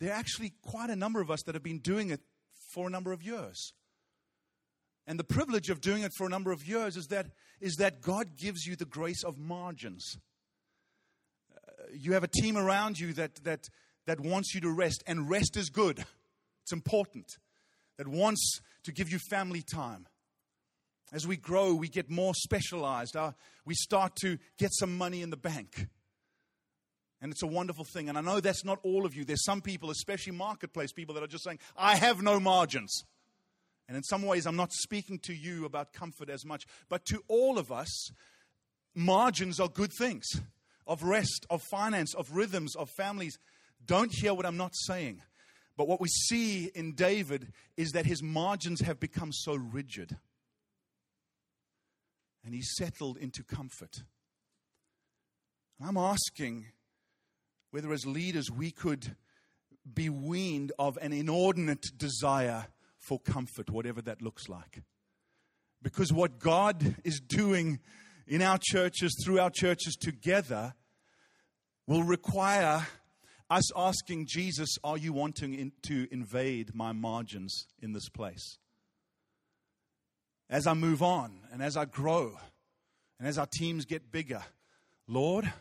there 0.00 0.10
are 0.10 0.18
actually 0.18 0.54
quite 0.60 0.90
a 0.90 0.96
number 0.96 1.20
of 1.20 1.30
us 1.30 1.44
that 1.44 1.54
have 1.54 1.62
been 1.62 1.78
doing 1.78 2.10
it 2.10 2.22
for 2.72 2.88
a 2.88 2.90
number 2.90 3.12
of 3.12 3.22
years. 3.22 3.72
And 5.06 5.18
the 5.18 5.24
privilege 5.24 5.70
of 5.70 5.80
doing 5.80 6.02
it 6.02 6.12
for 6.16 6.26
a 6.26 6.30
number 6.30 6.50
of 6.50 6.66
years 6.66 6.96
is 6.96 7.06
that, 7.06 7.26
is 7.60 7.76
that 7.76 8.02
God 8.02 8.36
gives 8.36 8.66
you 8.66 8.74
the 8.74 8.84
grace 8.84 9.22
of 9.22 9.38
margins. 9.38 10.16
Uh, 11.54 11.84
you 11.94 12.14
have 12.14 12.24
a 12.24 12.28
team 12.28 12.56
around 12.56 12.98
you 12.98 13.12
that, 13.12 13.36
that, 13.44 13.68
that 14.06 14.18
wants 14.18 14.54
you 14.54 14.60
to 14.62 14.70
rest, 14.70 15.04
and 15.06 15.30
rest 15.30 15.56
is 15.56 15.70
good. 15.70 16.04
It's 16.64 16.72
important. 16.72 17.26
That 17.98 18.08
wants 18.08 18.60
to 18.84 18.92
give 18.92 19.10
you 19.10 19.18
family 19.30 19.62
time. 19.62 20.06
As 21.12 21.26
we 21.26 21.36
grow, 21.36 21.72
we 21.72 21.88
get 21.88 22.10
more 22.10 22.34
specialized. 22.34 23.16
Our, 23.16 23.34
we 23.64 23.74
start 23.74 24.16
to 24.22 24.38
get 24.58 24.70
some 24.74 24.98
money 24.98 25.22
in 25.22 25.30
the 25.30 25.36
bank. 25.36 25.86
And 27.22 27.32
it's 27.32 27.44
a 27.44 27.46
wonderful 27.46 27.84
thing. 27.84 28.08
And 28.08 28.18
I 28.18 28.20
know 28.20 28.40
that's 28.40 28.64
not 28.64 28.80
all 28.82 29.06
of 29.06 29.14
you. 29.14 29.24
There's 29.24 29.44
some 29.44 29.60
people, 29.60 29.90
especially 29.90 30.32
marketplace 30.32 30.92
people, 30.92 31.14
that 31.14 31.22
are 31.22 31.28
just 31.28 31.44
saying, 31.44 31.60
I 31.76 31.94
have 31.94 32.22
no 32.22 32.40
margins. 32.40 33.04
And 33.88 33.96
in 33.96 34.02
some 34.02 34.22
ways, 34.22 34.46
I'm 34.46 34.56
not 34.56 34.72
speaking 34.72 35.18
to 35.20 35.34
you 35.34 35.64
about 35.64 35.92
comfort 35.92 36.28
as 36.28 36.44
much, 36.44 36.64
but 36.88 37.04
to 37.06 37.22
all 37.28 37.58
of 37.58 37.70
us, 37.70 38.10
margins 38.94 39.60
are 39.60 39.68
good 39.68 39.92
things 39.96 40.26
of 40.86 41.02
rest, 41.02 41.46
of 41.50 41.62
finance, 41.70 42.14
of 42.14 42.30
rhythms, 42.30 42.74
of 42.76 42.88
families. 42.90 43.38
Don't 43.84 44.12
hear 44.12 44.34
what 44.34 44.46
I'm 44.46 44.56
not 44.56 44.74
saying. 44.74 45.22
But 45.76 45.88
what 45.88 46.00
we 46.00 46.08
see 46.08 46.70
in 46.74 46.94
David 46.94 47.52
is 47.76 47.92
that 47.92 48.06
his 48.06 48.22
margins 48.22 48.80
have 48.80 48.98
become 48.98 49.32
so 49.32 49.54
rigid. 49.54 50.16
And 52.44 52.54
he's 52.54 52.74
settled 52.76 53.18
into 53.18 53.42
comfort. 53.42 54.02
And 55.78 55.88
I'm 55.88 55.96
asking 55.96 56.66
whether 57.70 57.92
as 57.92 58.06
leaders 58.06 58.50
we 58.50 58.70
could 58.70 59.16
be 59.92 60.08
weaned 60.08 60.72
of 60.78 60.96
an 61.02 61.12
inordinate 61.12 61.84
desire 61.96 62.66
for 63.06 63.20
comfort, 63.20 63.70
whatever 63.70 64.02
that 64.02 64.22
looks 64.22 64.48
like. 64.48 64.82
Because 65.82 66.12
what 66.12 66.38
God 66.38 66.96
is 67.04 67.20
doing 67.20 67.78
in 68.26 68.42
our 68.42 68.58
churches, 68.60 69.16
through 69.24 69.38
our 69.38 69.50
churches 69.50 69.94
together, 69.94 70.74
will 71.86 72.02
require 72.02 72.86
us 73.48 73.70
asking 73.76 74.26
Jesus, 74.28 74.76
Are 74.82 74.98
you 74.98 75.12
wanting 75.12 75.54
in, 75.54 75.72
to 75.82 76.08
invade 76.10 76.74
my 76.74 76.92
margins 76.92 77.66
in 77.80 77.92
this 77.92 78.08
place? 78.08 78.58
As 80.48 80.66
I 80.66 80.74
move 80.74 81.02
on 81.02 81.40
and 81.52 81.62
as 81.62 81.76
I 81.76 81.84
grow 81.84 82.32
and 83.18 83.28
as 83.28 83.38
our 83.38 83.48
teams 83.52 83.84
get 83.84 84.10
bigger, 84.10 84.42
Lord, 85.08 85.52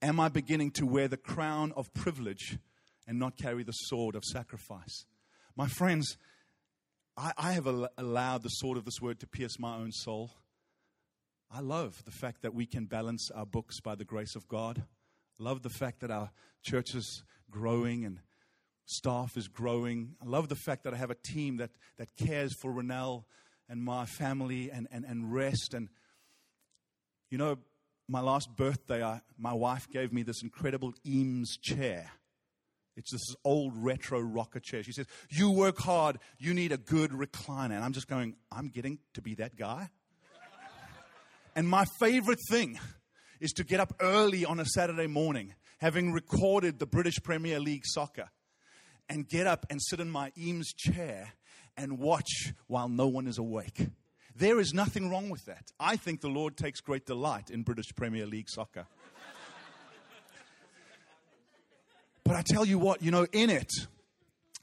am 0.00 0.20
I 0.20 0.28
beginning 0.28 0.70
to 0.72 0.86
wear 0.86 1.08
the 1.08 1.16
crown 1.16 1.72
of 1.76 1.92
privilege 1.94 2.58
and 3.06 3.18
not 3.18 3.36
carry 3.36 3.62
the 3.62 3.72
sword 3.72 4.14
of 4.14 4.24
sacrifice? 4.24 5.04
My 5.56 5.68
friends, 5.68 6.16
I, 7.16 7.32
I 7.36 7.52
have 7.52 7.66
allowed 7.96 8.42
the 8.42 8.48
sword 8.48 8.76
of 8.76 8.84
this 8.84 9.00
word 9.00 9.20
to 9.20 9.26
pierce 9.26 9.58
my 9.58 9.76
own 9.76 9.92
soul. 9.92 10.30
I 11.50 11.60
love 11.60 12.02
the 12.04 12.10
fact 12.10 12.42
that 12.42 12.54
we 12.54 12.66
can 12.66 12.86
balance 12.86 13.30
our 13.30 13.46
books 13.46 13.78
by 13.80 13.94
the 13.94 14.04
grace 14.04 14.34
of 14.34 14.48
God. 14.48 14.82
Love 15.38 15.62
the 15.62 15.70
fact 15.70 16.00
that 16.00 16.10
our 16.10 16.30
church 16.62 16.94
is 16.94 17.22
growing 17.50 18.04
and 18.04 18.18
staff 18.86 19.36
is 19.36 19.46
growing. 19.46 20.16
I 20.20 20.26
love 20.26 20.48
the 20.48 20.56
fact 20.56 20.84
that 20.84 20.94
I 20.94 20.96
have 20.96 21.10
a 21.10 21.16
team 21.16 21.58
that, 21.58 21.70
that 21.98 22.16
cares 22.16 22.52
for 22.52 22.72
Renell 22.72 23.24
and 23.68 23.82
my 23.82 24.06
family 24.06 24.70
and, 24.70 24.88
and, 24.90 25.04
and 25.04 25.32
rest. 25.32 25.74
And, 25.74 25.88
you 27.30 27.38
know, 27.38 27.58
my 28.08 28.20
last 28.20 28.54
birthday, 28.56 29.04
I, 29.04 29.20
my 29.38 29.52
wife 29.52 29.88
gave 29.88 30.12
me 30.12 30.22
this 30.22 30.42
incredible 30.42 30.92
Eames 31.06 31.56
chair. 31.56 32.10
It's 32.96 33.10
this 33.10 33.34
old 33.44 33.72
retro 33.76 34.20
rocker 34.20 34.60
chair. 34.60 34.82
She 34.82 34.92
says, 34.92 35.06
You 35.28 35.50
work 35.50 35.78
hard, 35.78 36.18
you 36.38 36.54
need 36.54 36.72
a 36.72 36.76
good 36.76 37.10
recliner. 37.10 37.74
And 37.74 37.84
I'm 37.84 37.92
just 37.92 38.08
going, 38.08 38.36
I'm 38.52 38.68
getting 38.68 38.98
to 39.14 39.22
be 39.22 39.34
that 39.36 39.56
guy. 39.56 39.90
and 41.56 41.68
my 41.68 41.84
favorite 41.98 42.40
thing 42.48 42.78
is 43.40 43.52
to 43.52 43.64
get 43.64 43.80
up 43.80 43.94
early 44.00 44.44
on 44.44 44.60
a 44.60 44.64
Saturday 44.64 45.06
morning, 45.06 45.54
having 45.78 46.12
recorded 46.12 46.78
the 46.78 46.86
British 46.86 47.22
Premier 47.22 47.58
League 47.58 47.84
soccer, 47.84 48.30
and 49.08 49.28
get 49.28 49.46
up 49.46 49.66
and 49.70 49.82
sit 49.82 50.00
in 50.00 50.08
my 50.08 50.32
Eames 50.38 50.72
chair 50.72 51.32
and 51.76 51.98
watch 51.98 52.52
while 52.68 52.88
no 52.88 53.06
one 53.08 53.26
is 53.26 53.38
awake. 53.38 53.88
There 54.36 54.58
is 54.58 54.74
nothing 54.74 55.10
wrong 55.10 55.30
with 55.30 55.44
that. 55.46 55.70
I 55.78 55.96
think 55.96 56.20
the 56.20 56.28
Lord 56.28 56.56
takes 56.56 56.80
great 56.80 57.06
delight 57.06 57.50
in 57.50 57.62
British 57.62 57.94
Premier 57.94 58.26
League 58.26 58.48
soccer. 58.48 58.86
But 62.34 62.40
I 62.40 62.52
tell 62.52 62.64
you 62.64 62.80
what, 62.80 63.00
you 63.00 63.12
know, 63.12 63.28
in 63.30 63.48
it, 63.48 63.70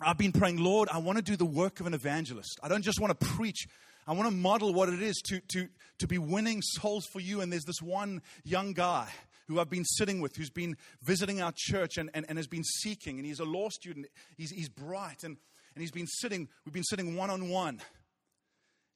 I've 0.02 0.18
been 0.18 0.34
praying, 0.34 0.58
Lord, 0.58 0.90
I 0.92 0.98
want 0.98 1.20
to 1.20 1.24
do 1.24 1.38
the 1.38 1.46
work 1.46 1.80
of 1.80 1.88
an 1.88 1.94
evangelist. 1.94 2.60
I 2.62 2.68
don't 2.68 2.82
just 2.82 3.00
want 3.00 3.18
to 3.18 3.26
preach. 3.28 3.66
I 4.06 4.12
want 4.12 4.28
to 4.28 4.36
model 4.36 4.74
what 4.74 4.90
it 4.90 5.02
is 5.02 5.16
to, 5.28 5.40
to, 5.54 5.70
to 6.00 6.06
be 6.06 6.18
winning 6.18 6.62
souls 6.62 7.06
for 7.06 7.22
you. 7.22 7.40
And 7.40 7.50
there's 7.50 7.64
this 7.64 7.82
one 7.82 8.24
young 8.44 8.74
guy 8.74 9.08
who 9.48 9.58
I've 9.58 9.70
been 9.70 9.86
sitting 9.86 10.20
with, 10.20 10.36
who's 10.36 10.50
been 10.50 10.76
visiting 11.02 11.42
our 11.42 11.54
church 11.56 11.98
and, 11.98 12.10
and, 12.14 12.26
and 12.28 12.38
has 12.38 12.48
been 12.48 12.66
seeking. 12.66 13.20
And 13.20 13.26
he's 13.26 13.40
a 13.40 13.46
law 13.46 13.70
student. 13.70 14.08
He's, 14.36 14.52
he's 14.52 14.68
bright. 14.68 15.24
And, 15.24 15.38
and 15.74 15.82
he's 15.82 15.92
been 15.92 16.08
sitting, 16.08 16.50
we've 16.66 16.74
been 16.74 16.84
sitting 16.84 17.16
one 17.16 17.30
on 17.30 17.48
one. 17.48 17.80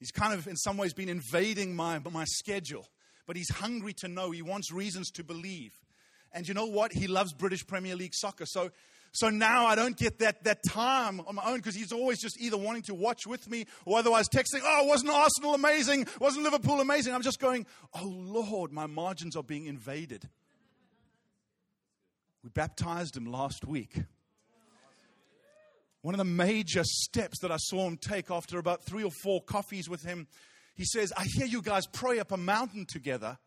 He's 0.01 0.11
kind 0.11 0.33
of, 0.33 0.49
in 0.49 0.57
some 0.57 0.75
ways, 0.75 0.93
been 0.93 1.07
invading 1.07 1.77
my, 1.77 2.01
my 2.11 2.25
schedule. 2.25 2.89
But 3.25 3.37
he's 3.37 3.51
hungry 3.51 3.93
to 3.99 4.09
know. 4.09 4.31
He 4.31 4.41
wants 4.41 4.69
reasons 4.69 5.11
to 5.11 5.23
believe. 5.23 5.71
And 6.35 6.45
you 6.45 6.53
know 6.53 6.65
what? 6.65 6.91
He 6.91 7.07
loves 7.07 7.33
British 7.33 7.65
Premier 7.65 7.95
League 7.95 8.13
soccer. 8.13 8.45
So, 8.45 8.69
so 9.13 9.29
now 9.29 9.65
I 9.65 9.75
don't 9.75 9.97
get 9.97 10.19
that, 10.19 10.43
that 10.43 10.59
time 10.67 11.21
on 11.21 11.35
my 11.35 11.43
own 11.45 11.57
because 11.57 11.75
he's 11.75 11.93
always 11.93 12.19
just 12.21 12.39
either 12.41 12.57
wanting 12.57 12.81
to 12.83 12.93
watch 12.93 13.25
with 13.25 13.49
me 13.49 13.65
or 13.85 13.99
otherwise 13.99 14.27
texting, 14.27 14.59
oh, 14.61 14.83
wasn't 14.83 15.11
Arsenal 15.11 15.53
amazing? 15.55 16.07
Wasn't 16.19 16.43
Liverpool 16.43 16.81
amazing? 16.81 17.13
I'm 17.13 17.21
just 17.21 17.39
going, 17.39 17.65
oh, 17.93 18.05
Lord, 18.05 18.73
my 18.73 18.85
margins 18.85 19.37
are 19.37 19.43
being 19.43 19.65
invaded. 19.65 20.27
We 22.43 22.49
baptized 22.49 23.15
him 23.15 23.31
last 23.31 23.65
week. 23.65 23.95
One 26.01 26.13
of 26.13 26.19
the 26.19 26.25
major 26.25 26.83
steps 26.83 27.39
that 27.39 27.51
I 27.51 27.57
saw 27.57 27.87
him 27.87 27.97
take 27.97 28.29
after 28.29 28.59
about 28.59 28.83
three 28.83 29.03
or 29.03 29.11
four 29.23 29.41
coffees 29.41 29.89
with 29.89 30.03
him, 30.03 30.27
he 30.75 30.83
says, 30.83 31.13
I 31.15 31.23
hear 31.23 31.47
you 31.47 31.61
guys 31.61 31.87
pray 31.87 32.19
up 32.19 32.33
a 32.33 32.37
mountain 32.37 32.85
together. 32.85 33.37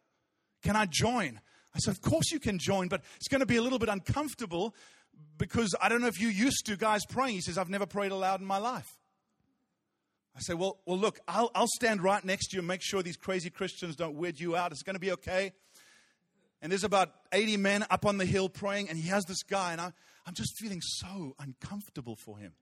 Can 0.62 0.74
I 0.74 0.87
join? 0.87 1.40
I 1.79 1.81
said, 1.81 1.93
Of 1.93 2.01
course 2.03 2.31
you 2.33 2.41
can 2.41 2.59
join, 2.59 2.88
but 2.88 3.03
it's 3.17 3.29
going 3.29 3.41
to 3.41 3.47
be 3.47 3.57
a 3.57 3.62
little 3.62 3.79
bit 3.79 3.88
uncomfortable 3.88 4.75
because 5.37 5.75
I 5.81 5.88
don't 5.88 6.01
know 6.01 6.09
if 6.09 6.21
you 6.21 6.29
used 6.29 6.67
to 6.67 6.77
guys 6.77 7.05
praying. 7.07 7.35
He 7.35 7.41
says, 7.41 7.57
I've 7.57 7.71
never 7.71 7.87
prayed 7.87 8.12
aloud 8.12 8.41
in 8.41 8.47
my 8.47 8.59
life. 8.59 8.88
I 10.37 10.41
say, 10.41 10.55
Well, 10.55 10.79
well 10.87 10.99
look, 10.99 11.21
I'll, 11.29 11.51
I'll 11.55 11.69
stand 11.69 12.03
right 12.03 12.25
next 12.25 12.49
to 12.49 12.57
you 12.57 12.61
and 12.61 12.69
make 12.69 12.83
sure 12.83 13.03
these 13.03 13.17
crazy 13.17 13.51
Christians 13.51 13.97
don't 13.97 14.17
weird 14.17 14.41
you 14.41 14.57
out. 14.57 14.73
It's 14.73 14.83
going 14.83 14.95
to 14.95 15.01
be 15.01 15.12
okay. 15.12 15.53
And 16.61 16.73
there's 16.73 16.85
about 16.85 17.12
80 17.33 17.57
men 17.59 17.87
up 17.88 18.05
on 18.05 18.19
the 18.19 18.25
hill 18.25 18.49
praying, 18.49 18.88
and 18.88 18.99
he 18.99 19.09
has 19.09 19.25
this 19.25 19.45
guy, 19.45 19.73
and 19.73 19.81
I, 19.81 19.93
I'm 20.27 20.35
just 20.35 20.59
feeling 20.59 20.81
so 20.83 21.37
uncomfortable 21.38 22.17
for 22.17 22.38
him. 22.38 22.55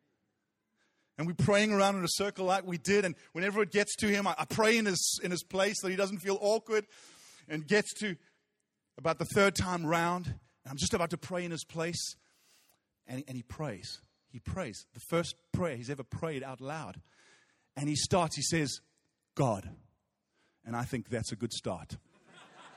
And 1.16 1.26
we're 1.26 1.33
praying 1.33 1.72
around 1.72 1.96
in 1.96 2.05
a 2.05 2.09
circle 2.11 2.44
like 2.44 2.66
we 2.66 2.76
did, 2.76 3.07
and 3.07 3.14
whenever 3.33 3.62
it 3.62 3.72
gets 3.72 3.96
to 3.96 4.09
him, 4.09 4.26
I, 4.26 4.35
I 4.37 4.44
pray 4.44 4.76
in 4.76 4.85
his, 4.85 5.18
in 5.24 5.31
his 5.31 5.42
place 5.42 5.76
so 5.81 5.88
he 5.88 5.96
doesn't 5.96 6.18
feel 6.18 6.37
awkward, 6.42 6.87
and 7.48 7.66
gets 7.66 7.94
to 8.00 8.16
about 8.98 9.18
the 9.18 9.24
third 9.24 9.54
time 9.54 9.85
round, 9.85 10.26
and 10.26 10.37
I'm 10.70 10.76
just 10.76 10.94
about 10.94 11.11
to 11.11 11.18
pray 11.18 11.44
in 11.44 11.50
his 11.50 11.64
place, 11.64 12.16
and, 13.06 13.22
and 13.28 13.37
he 13.37 13.42
prays. 13.42 14.00
He 14.28 14.40
prays. 14.40 14.87
The 14.94 15.00
first 15.09 15.35
prayer 15.52 15.76
he's 15.76 15.90
ever 15.90 16.02
prayed 16.02 16.42
out 16.42 16.61
loud. 16.61 17.00
And 17.76 17.88
he 17.88 17.96
starts, 17.96 18.37
he 18.37 18.42
says, 18.42 18.80
God. 19.35 19.68
And 20.64 20.74
I 20.74 20.82
think 20.82 21.09
that's 21.09 21.32
a 21.32 21.37
good 21.37 21.52
start. 21.52 21.96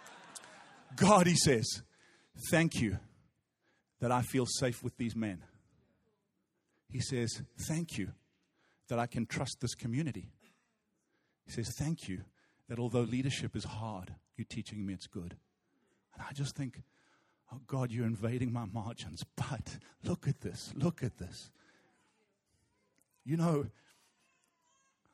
God, 0.96 1.26
he 1.26 1.36
says, 1.36 1.82
thank 2.52 2.82
you 2.82 3.00
that 4.00 4.12
I 4.12 4.22
feel 4.22 4.46
safe 4.46 4.84
with 4.84 4.98
these 4.98 5.16
men. 5.16 5.44
He 6.90 7.00
says, 7.00 7.42
thank 7.68 7.98
you 7.98 8.12
that 8.88 9.00
I 9.00 9.06
can 9.06 9.26
trust 9.26 9.58
this 9.62 9.76
community. 9.76 10.32
He 11.46 11.52
says, 11.52 11.74
thank 11.78 12.08
you 12.08 12.22
that 12.68 12.80
although 12.80 13.02
leadership 13.02 13.56
is 13.56 13.64
hard, 13.64 14.14
you're 14.38 14.46
teaching 14.50 14.86
me 14.86 14.94
it's 14.94 15.08
good. 15.08 15.36
I 16.20 16.34
just 16.34 16.56
think, 16.56 16.82
oh 17.54 17.60
God, 17.68 17.92
you're 17.92 18.06
invading 18.06 18.52
my 18.52 18.66
margins. 18.66 19.24
But 19.36 19.78
look 20.04 20.28
at 20.28 20.42
this, 20.42 20.74
look 20.76 21.04
at 21.04 21.18
this. 21.18 21.50
You 23.26 23.38
know, 23.38 23.68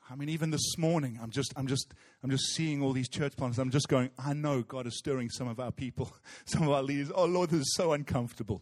I 0.09 0.15
mean, 0.15 0.29
even 0.29 0.51
this 0.51 0.77
morning, 0.77 1.19
I'm 1.21 1.31
just, 1.31 1.53
I'm 1.55 1.67
just, 1.67 1.93
I'm 2.23 2.29
just 2.29 2.53
seeing 2.53 2.83
all 2.83 2.93
these 2.93 3.09
church 3.09 3.35
plants. 3.35 3.57
I'm 3.57 3.71
just 3.71 3.87
going, 3.87 4.11
I 4.19 4.33
know 4.33 4.61
God 4.61 4.85
is 4.85 4.97
stirring 4.97 5.29
some 5.29 5.47
of 5.47 5.59
our 5.59 5.71
people, 5.71 6.11
some 6.45 6.63
of 6.63 6.69
our 6.69 6.83
leaders. 6.83 7.11
Oh 7.13 7.25
Lord, 7.25 7.49
this 7.49 7.61
is 7.61 7.75
so 7.75 7.93
uncomfortable. 7.93 8.61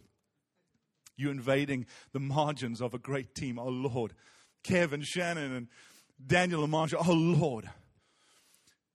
You 1.16 1.30
invading 1.30 1.86
the 2.12 2.20
margins 2.20 2.80
of 2.80 2.94
a 2.94 2.98
great 2.98 3.34
team. 3.34 3.58
Oh 3.58 3.68
Lord. 3.68 4.14
Kevin, 4.62 5.02
Shannon, 5.02 5.54
and 5.54 5.68
Daniel 6.24 6.64
and. 6.64 6.74
Oh 6.74 7.12
Lord. 7.12 7.68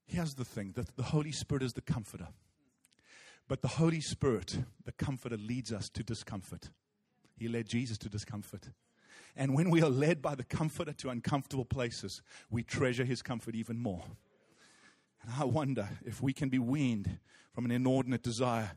Here's 0.07 0.33
the 0.33 0.45
thing 0.45 0.73
that 0.75 0.95
the 0.95 1.03
Holy 1.03 1.31
Spirit 1.31 1.61
is 1.61 1.73
the 1.73 1.81
comforter. 1.81 2.29
But 3.49 3.63
the 3.63 3.67
Holy 3.67 3.99
Spirit, 3.99 4.59
the 4.85 4.91
comforter, 4.91 5.35
leads 5.35 5.73
us 5.73 5.89
to 5.89 6.03
discomfort. 6.03 6.69
He 7.35 7.47
led 7.47 7.67
Jesus 7.67 7.97
to 7.97 8.07
discomfort. 8.07 8.69
And 9.35 9.55
when 9.55 9.71
we 9.71 9.81
are 9.81 9.89
led 9.89 10.21
by 10.21 10.35
the 10.35 10.43
comforter 10.43 10.93
to 10.93 11.09
uncomfortable 11.09 11.65
places, 11.65 12.21
we 12.51 12.61
treasure 12.61 13.05
his 13.05 13.23
comfort 13.23 13.55
even 13.55 13.79
more. 13.79 14.03
And 15.23 15.33
I 15.37 15.45
wonder 15.45 15.89
if 16.05 16.21
we 16.21 16.31
can 16.31 16.49
be 16.49 16.59
weaned 16.59 17.17
from 17.53 17.65
an 17.65 17.71
inordinate 17.71 18.21
desire 18.21 18.73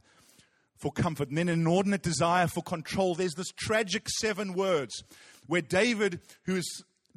for 0.75 0.91
comfort 0.91 1.29
and 1.29 1.37
then 1.37 1.49
an 1.49 1.61
inordinate 1.61 2.03
desire 2.03 2.47
for 2.47 2.63
control. 2.63 3.15
There's 3.15 3.35
this 3.35 3.53
tragic 3.53 4.09
seven 4.09 4.55
words 4.55 5.05
where 5.47 5.63
David, 5.63 6.21
who's 6.45 6.67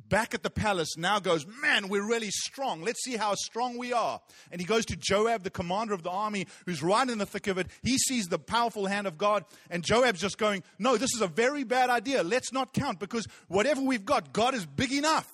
back 0.09 0.33
at 0.33 0.43
the 0.43 0.49
palace 0.49 0.97
now 0.97 1.19
goes, 1.19 1.45
Man, 1.61 1.87
we're 1.87 2.07
really 2.07 2.29
strong. 2.29 2.81
Let's 2.81 3.03
see 3.03 3.15
how 3.15 3.35
strong 3.35 3.77
we 3.77 3.93
are. 3.93 4.21
And 4.51 4.61
he 4.61 4.67
goes 4.67 4.85
to 4.85 4.95
Joab, 4.95 5.43
the 5.43 5.49
commander 5.49 5.93
of 5.93 6.03
the 6.03 6.09
army, 6.09 6.47
who's 6.65 6.83
right 6.83 7.07
in 7.07 7.17
the 7.17 7.25
thick 7.25 7.47
of 7.47 7.57
it. 7.57 7.67
He 7.83 7.97
sees 7.97 8.27
the 8.27 8.39
powerful 8.39 8.85
hand 8.85 9.07
of 9.07 9.17
God, 9.17 9.45
and 9.69 9.83
Joab's 9.83 10.21
just 10.21 10.37
going, 10.37 10.63
No, 10.79 10.97
this 10.97 11.13
is 11.13 11.21
a 11.21 11.27
very 11.27 11.63
bad 11.63 11.89
idea. 11.89 12.23
Let's 12.23 12.51
not 12.51 12.73
count 12.73 12.99
because 12.99 13.27
whatever 13.47 13.81
we've 13.81 14.05
got, 14.05 14.33
God 14.33 14.53
is 14.53 14.65
big 14.65 14.91
enough. 14.91 15.29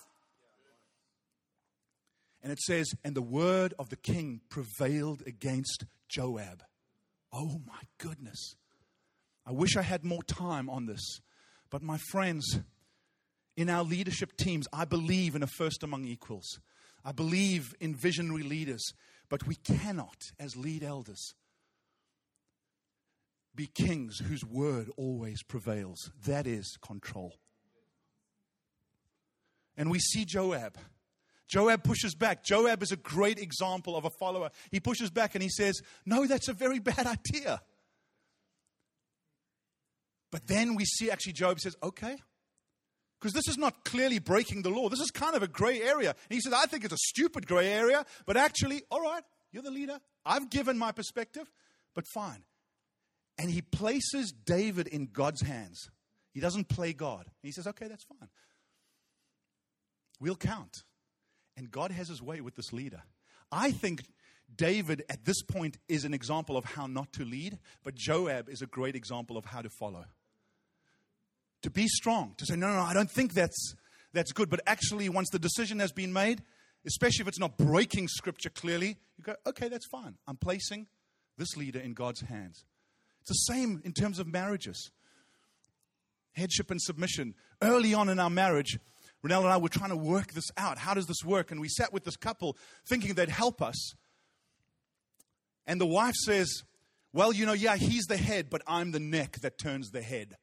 And 2.44 2.52
it 2.52 2.60
says, 2.60 2.94
And 3.04 3.16
the 3.16 3.22
word 3.22 3.74
of 3.78 3.90
the 3.90 3.98
king 3.98 4.42
prevailed 4.50 5.24
against 5.26 5.86
Joab. 6.10 6.64
Oh 7.34 7.62
my 7.66 7.82
goodness. 7.98 8.56
I 9.46 9.52
wish 9.52 9.76
I 9.76 9.82
had 9.82 10.04
more 10.04 10.24
time 10.24 10.70
on 10.70 10.86
this. 10.86 11.20
But 11.70 11.82
my 11.82 11.98
friends, 12.12 12.60
in 13.56 13.70
our 13.70 13.84
leadership 13.84 14.38
teams, 14.38 14.68
I 14.72 14.86
believe 14.86 15.36
in 15.36 15.44
a 15.44 15.48
first 15.48 15.84
among 15.84 16.06
equals. 16.06 16.60
I 17.04 17.12
believe 17.12 17.74
in 17.80 17.96
visionary 17.96 18.44
leaders, 18.44 18.94
but 19.30 19.48
we 19.48 19.56
cannot, 19.56 20.18
as 20.40 20.56
lead 20.56 20.84
elders, 20.84 21.34
be 23.54 23.68
kings 23.68 24.20
whose 24.20 24.46
word 24.46 24.90
always 24.98 25.44
prevails. 25.44 26.12
That 26.26 26.48
is 26.48 26.78
control. 26.82 27.34
And 29.76 29.90
we 29.90 30.00
see 30.00 30.26
Joab. 30.26 30.78
Joab 31.48 31.84
pushes 31.84 32.16
back. 32.16 32.46
Joab 32.46 32.82
is 32.82 32.92
a 32.92 32.98
great 32.98 33.38
example 33.38 33.98
of 33.98 34.06
a 34.06 34.10
follower. 34.10 34.52
He 34.72 34.80
pushes 34.80 35.10
back 35.10 35.36
and 35.36 35.44
he 35.44 35.50
says, 35.50 35.82
No, 36.06 36.26
that's 36.26 36.48
a 36.48 36.54
very 36.54 36.80
bad 36.80 37.06
idea. 37.06 37.62
But 40.32 40.48
then 40.48 40.76
we 40.76 40.86
see 40.86 41.12
actually 41.12 41.34
Joab 41.34 41.60
says, 41.60 41.76
Okay, 41.84 42.16
because 43.22 43.34
this 43.34 43.48
is 43.48 43.58
not 43.58 43.86
clearly 43.86 44.18
breaking 44.18 44.64
the 44.64 44.72
law. 44.72 44.90
This 44.90 45.00
is 45.00 45.12
kind 45.12 45.36
of 45.36 45.44
a 45.44 45.48
gray 45.48 45.80
area. 45.80 46.10
And 46.10 46.36
he 46.36 46.42
says, 46.42 46.54
I 46.54 46.66
think 46.66 46.84
it's 46.84 46.94
a 46.94 46.98
stupid 46.98 47.46
gray 47.46 47.68
area, 47.72 48.04
but 48.26 48.36
actually, 48.36 48.82
all 48.90 49.00
right, 49.00 49.22
you're 49.52 49.62
the 49.62 49.70
leader. 49.70 50.00
I've 50.26 50.50
given 50.50 50.78
my 50.78 50.92
perspective, 50.92 51.52
but 51.94 52.06
fine. 52.14 52.44
And 53.38 53.52
he 53.52 53.62
places 53.62 54.32
David 54.32 54.88
in 54.88 55.06
God's 55.06 55.42
hands. 55.42 55.92
He 56.34 56.40
doesn't 56.40 56.68
play 56.68 56.94
God. 56.94 57.26
And 57.26 57.44
he 57.44 57.52
says, 57.52 57.68
okay, 57.68 57.88
that's 57.88 58.06
fine. 58.06 58.30
We'll 60.20 60.36
count. 60.36 60.84
And 61.56 61.70
God 61.70 61.92
has 61.92 62.08
his 62.08 62.24
way 62.24 62.42
with 62.42 62.56
this 62.56 62.74
leader. 62.74 63.04
I 63.52 63.72
think 63.72 64.04
David 64.56 65.04
at 65.10 65.26
this 65.26 65.44
point 65.44 65.78
is 65.88 66.06
an 66.06 66.14
example 66.14 66.58
of 66.58 66.66
how 66.66 66.88
not 66.88 67.14
to 67.14 67.26
lead, 67.26 67.60
but 67.84 67.94
Joab 67.94 68.50
is 68.50 68.64
a 68.64 68.68
great 68.68 68.96
example 68.96 69.38
of 69.38 69.46
how 69.46 69.62
to 69.62 69.70
follow 69.70 70.06
to 71.62 71.70
be 71.70 71.88
strong, 71.88 72.34
to 72.38 72.46
say, 72.46 72.56
no, 72.56 72.68
no, 72.68 72.76
no, 72.76 72.82
I 72.82 72.94
don't 72.94 73.10
think 73.10 73.34
that's, 73.34 73.76
that's 74.14 74.32
good. 74.32 74.50
But 74.50 74.62
actually, 74.66 75.10
once 75.10 75.30
the 75.30 75.40
decision 75.40 75.80
has 75.80 75.92
been 75.92 76.14
made, 76.14 76.42
especially 76.86 77.24
if 77.24 77.28
it's 77.28 77.40
not 77.40 77.58
breaking 77.58 78.08
scripture 78.08 78.50
clearly, 78.50 78.98
you 79.18 79.24
go, 79.24 79.36
okay, 79.46 79.70
that's 79.70 79.88
fine. 79.88 80.16
I'm 80.28 80.38
placing 80.38 80.88
this 81.38 81.56
leader 81.56 81.80
in 81.80 81.94
God's 81.94 82.22
hands. 82.22 82.66
It's 83.22 83.30
the 83.30 83.54
same 83.54 83.82
in 83.84 83.94
terms 83.94 84.20
of 84.20 84.28
marriages. 84.28 84.92
Headship 86.34 86.72
and 86.72 86.82
submission. 86.82 87.36
Early 87.62 87.94
on 87.94 88.10
in 88.10 88.20
our 88.20 88.30
marriage, 88.30 88.80
Renelle 89.24 89.42
and 89.42 89.50
I 89.50 89.58
were 89.58 89.70
trying 89.70 89.90
to 89.92 89.98
work 89.98 90.34
this 90.34 90.50
out. 90.58 90.78
How 90.78 90.94
does 90.94 91.06
this 91.06 91.24
work? 91.24 91.52
And 91.52 91.62
we 91.62 91.68
sat 91.68 91.94
with 91.94 92.04
this 92.04 92.16
couple 92.16 92.58
thinking 92.88 93.14
they'd 93.14 93.30
help 93.30 93.62
us. 93.62 93.94
And 95.68 95.80
the 95.80 95.86
wife 95.86 96.16
says, 96.16 96.64
Well, 97.14 97.32
you 97.32 97.46
know, 97.46 97.54
yeah, 97.54 97.76
he's 97.76 98.06
the 98.06 98.18
head, 98.18 98.50
but 98.50 98.64
I'm 98.66 98.92
the 98.92 99.00
neck 99.00 99.40
that 99.42 99.60
turns 99.60 99.92
the 99.92 100.02
head. 100.02 100.38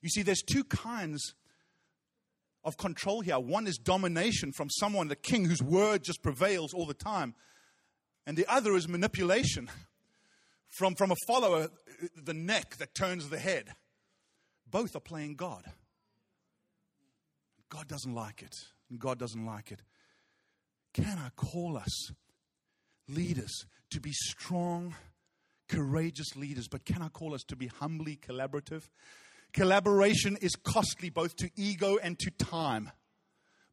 You 0.00 0.08
see, 0.08 0.22
there's 0.22 0.42
two 0.42 0.64
kinds 0.64 1.34
of 2.64 2.76
control 2.76 3.20
here. 3.20 3.38
One 3.38 3.66
is 3.66 3.78
domination 3.78 4.52
from 4.52 4.68
someone, 4.70 5.08
the 5.08 5.16
king, 5.16 5.44
whose 5.44 5.62
word 5.62 6.04
just 6.04 6.22
prevails 6.22 6.72
all 6.74 6.86
the 6.86 6.94
time. 6.94 7.34
And 8.26 8.36
the 8.36 8.46
other 8.46 8.74
is 8.76 8.88
manipulation 8.88 9.70
from, 10.78 10.94
from 10.94 11.10
a 11.10 11.16
follower, 11.26 11.68
the 12.16 12.34
neck 12.34 12.76
that 12.76 12.94
turns 12.94 13.28
the 13.28 13.38
head. 13.38 13.70
Both 14.70 14.94
are 14.94 15.00
playing 15.00 15.36
God. 15.36 15.64
God 17.70 17.88
doesn't 17.88 18.14
like 18.14 18.42
it. 18.42 18.54
And 18.90 18.98
God 18.98 19.18
doesn't 19.18 19.44
like 19.44 19.72
it. 19.72 19.80
Can 20.94 21.18
I 21.18 21.30
call 21.36 21.76
us 21.76 22.10
leaders 23.08 23.64
to 23.90 24.00
be 24.00 24.12
strong, 24.12 24.94
courageous 25.68 26.36
leaders, 26.36 26.68
but 26.68 26.84
can 26.84 27.02
I 27.02 27.08
call 27.08 27.34
us 27.34 27.42
to 27.44 27.56
be 27.56 27.66
humbly 27.66 28.16
collaborative? 28.16 28.88
Collaboration 29.52 30.36
is 30.40 30.54
costly 30.56 31.10
both 31.10 31.36
to 31.36 31.50
ego 31.56 31.98
and 32.02 32.18
to 32.18 32.30
time. 32.30 32.90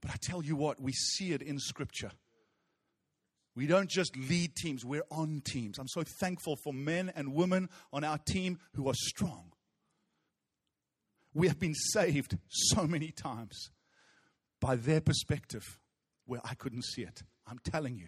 But 0.02 0.12
I 0.12 0.16
tell 0.22 0.44
you 0.44 0.56
what, 0.56 0.82
we 0.82 0.92
see 0.94 1.34
it 1.34 1.42
in 1.42 1.60
Scripture. 1.60 2.12
We 3.56 3.68
don't 3.68 3.90
just 3.90 4.18
lead 4.18 4.56
teams, 4.56 4.84
we're 4.84 5.06
on 5.10 5.42
teams. 5.46 5.80
I'm 5.80 5.88
so 5.88 6.04
thankful 6.04 6.58
for 6.58 6.74
men 6.74 7.12
and 7.16 7.34
women 7.34 7.70
on 7.94 8.04
our 8.04 8.18
team 8.18 8.60
who 8.74 8.90
are 8.90 8.96
strong. 8.96 9.54
We 11.34 11.48
have 11.48 11.60
been 11.60 11.74
saved 11.74 12.38
so 12.50 12.86
many 12.86 13.12
times 13.12 13.72
by 14.60 14.76
their 14.76 15.02
perspective 15.02 15.80
where 16.26 16.42
I 16.44 16.56
couldn't 16.56 16.84
see 16.84 17.04
it. 17.04 17.24
I'm 17.48 17.60
telling 17.60 17.98
you. 17.98 18.08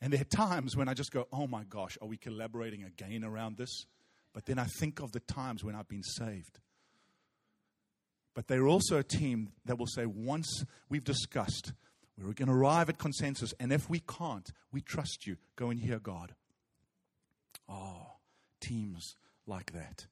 And 0.00 0.12
there 0.12 0.20
are 0.20 0.24
times 0.24 0.76
when 0.76 0.88
I 0.88 0.94
just 0.94 1.12
go, 1.12 1.26
oh 1.32 1.46
my 1.46 1.64
gosh, 1.64 1.98
are 2.00 2.08
we 2.08 2.16
collaborating 2.16 2.84
again 2.84 3.22
around 3.24 3.58
this? 3.58 3.84
But 4.32 4.46
then 4.46 4.58
I 4.58 4.64
think 4.64 5.00
of 5.00 5.12
the 5.12 5.20
times 5.20 5.64
when 5.64 5.74
I've 5.74 5.88
been 5.88 6.02
saved. 6.02 6.60
But 8.34 8.46
they're 8.46 8.68
also 8.68 8.98
a 8.98 9.02
team 9.02 9.50
that 9.64 9.78
will 9.78 9.86
say, 9.86 10.06
once 10.06 10.64
we've 10.88 11.04
discussed, 11.04 11.72
we're 12.16 12.32
going 12.32 12.48
to 12.48 12.54
arrive 12.54 12.88
at 12.88 12.98
consensus, 12.98 13.54
and 13.58 13.72
if 13.72 13.88
we 13.88 14.00
can't, 14.00 14.50
we 14.70 14.82
trust 14.82 15.26
you. 15.26 15.36
Go 15.56 15.70
and 15.70 15.80
hear 15.80 15.98
God. 15.98 16.34
Oh, 17.68 18.06
teams 18.60 19.16
like 19.46 19.72
that. 19.72 20.06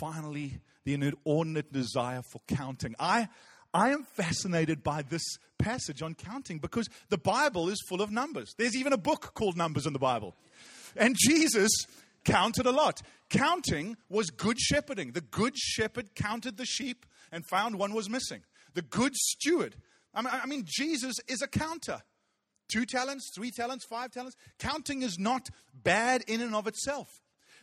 Finally, 0.00 0.60
the 0.84 0.94
inordinate 0.94 1.72
desire 1.72 2.22
for 2.22 2.40
counting. 2.46 2.94
I, 2.98 3.28
I 3.74 3.90
am 3.90 4.04
fascinated 4.04 4.82
by 4.82 5.02
this 5.02 5.22
passage 5.58 6.02
on 6.02 6.14
counting 6.14 6.58
because 6.58 6.88
the 7.08 7.18
Bible 7.18 7.68
is 7.68 7.82
full 7.88 8.02
of 8.02 8.10
numbers. 8.10 8.54
There's 8.58 8.76
even 8.76 8.92
a 8.92 8.98
book 8.98 9.32
called 9.34 9.56
Numbers 9.56 9.86
in 9.86 9.92
the 9.92 9.98
Bible. 9.98 10.34
And 10.96 11.14
Jesus 11.18 11.70
counted 12.24 12.66
a 12.66 12.72
lot. 12.72 13.02
Counting 13.30 13.96
was 14.08 14.30
good 14.30 14.58
shepherding. 14.58 15.12
The 15.12 15.20
good 15.20 15.56
shepherd 15.56 16.14
counted 16.14 16.56
the 16.56 16.66
sheep 16.66 17.06
and 17.32 17.46
found 17.46 17.78
one 17.78 17.94
was 17.94 18.08
missing. 18.08 18.42
The 18.74 18.82
good 18.82 19.14
steward. 19.14 19.76
I 20.14 20.22
mean, 20.22 20.32
I 20.32 20.46
mean 20.46 20.64
Jesus 20.66 21.16
is 21.28 21.42
a 21.42 21.48
counter. 21.48 22.02
Two 22.68 22.84
talents, 22.84 23.30
three 23.34 23.50
talents, 23.50 23.84
five 23.88 24.10
talents. 24.10 24.36
Counting 24.58 25.02
is 25.02 25.18
not 25.18 25.48
bad 25.72 26.22
in 26.26 26.40
and 26.40 26.54
of 26.54 26.66
itself. 26.66 27.08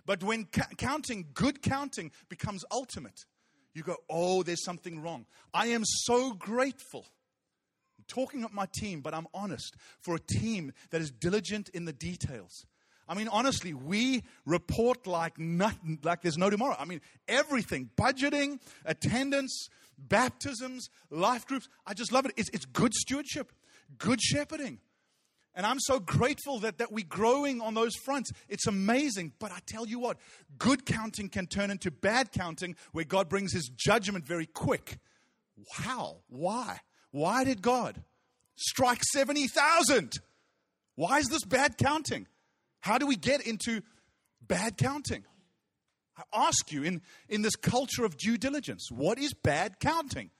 But 0.05 0.23
when 0.23 0.45
ca- 0.45 0.69
counting, 0.77 1.27
good 1.33 1.61
counting 1.61 2.11
becomes 2.29 2.63
ultimate, 2.71 3.25
you 3.73 3.83
go, 3.83 3.97
oh, 4.09 4.43
there's 4.43 4.63
something 4.63 5.01
wrong. 5.01 5.25
I 5.53 5.67
am 5.67 5.83
so 5.86 6.33
grateful. 6.33 7.05
I'm 7.97 8.05
talking 8.07 8.43
of 8.43 8.53
my 8.53 8.67
team, 8.73 9.01
but 9.01 9.13
I'm 9.13 9.27
honest 9.33 9.75
for 9.99 10.15
a 10.15 10.19
team 10.19 10.73
that 10.91 11.01
is 11.01 11.12
diligent 11.12 11.69
in 11.69 11.86
the 11.86 11.93
details. 11.93 12.65
I 13.07 13.15
mean, 13.15 13.27
honestly, 13.27 13.73
we 13.73 14.23
report 14.45 15.07
like 15.07 15.38
nothing, 15.38 15.99
like 16.03 16.21
there's 16.21 16.38
no 16.38 16.49
tomorrow. 16.49 16.75
I 16.79 16.86
mean, 16.86 17.01
everything 17.27 17.89
budgeting, 17.97 18.59
attendance, 18.86 19.67
baptisms, 19.97 20.89
life 21.09 21.45
groups. 21.45 21.67
I 21.86 21.93
just 21.93 22.12
love 22.12 22.25
it. 22.25 22.33
It's, 22.38 22.49
it's 22.49 22.65
good 22.65 22.93
stewardship, 22.93 23.51
good 23.97 24.21
shepherding. 24.21 24.79
And 25.55 25.65
I'm 25.65 25.79
so 25.79 25.99
grateful 25.99 26.59
that, 26.59 26.79
that 26.79 26.91
we're 26.91 27.05
growing 27.07 27.61
on 27.61 27.75
those 27.75 27.95
fronts. 28.05 28.31
It's 28.49 28.65
amazing. 28.65 29.33
But 29.37 29.51
I 29.51 29.59
tell 29.65 29.85
you 29.85 29.99
what, 29.99 30.17
good 30.57 30.85
counting 30.85 31.29
can 31.29 31.45
turn 31.45 31.69
into 31.69 31.91
bad 31.91 32.31
counting 32.31 32.75
where 32.91 33.05
God 33.05 33.29
brings 33.29 33.53
his 33.53 33.69
judgment 33.75 34.25
very 34.25 34.47
quick. 34.47 34.97
How? 35.71 36.17
Why? 36.27 36.79
Why 37.11 37.43
did 37.43 37.61
God 37.61 38.01
strike 38.55 39.03
70,000? 39.03 40.13
Why 40.95 41.19
is 41.19 41.27
this 41.27 41.43
bad 41.45 41.77
counting? 41.77 42.27
How 42.81 42.97
do 42.97 43.05
we 43.05 43.15
get 43.15 43.45
into 43.45 43.81
bad 44.41 44.77
counting? 44.77 45.23
I 46.17 46.23
ask 46.47 46.71
you, 46.71 46.83
in, 46.83 47.01
in 47.29 47.43
this 47.43 47.55
culture 47.55 48.05
of 48.05 48.17
due 48.17 48.37
diligence, 48.37 48.89
what 48.91 49.17
is 49.17 49.33
bad 49.33 49.79
counting? 49.79 50.31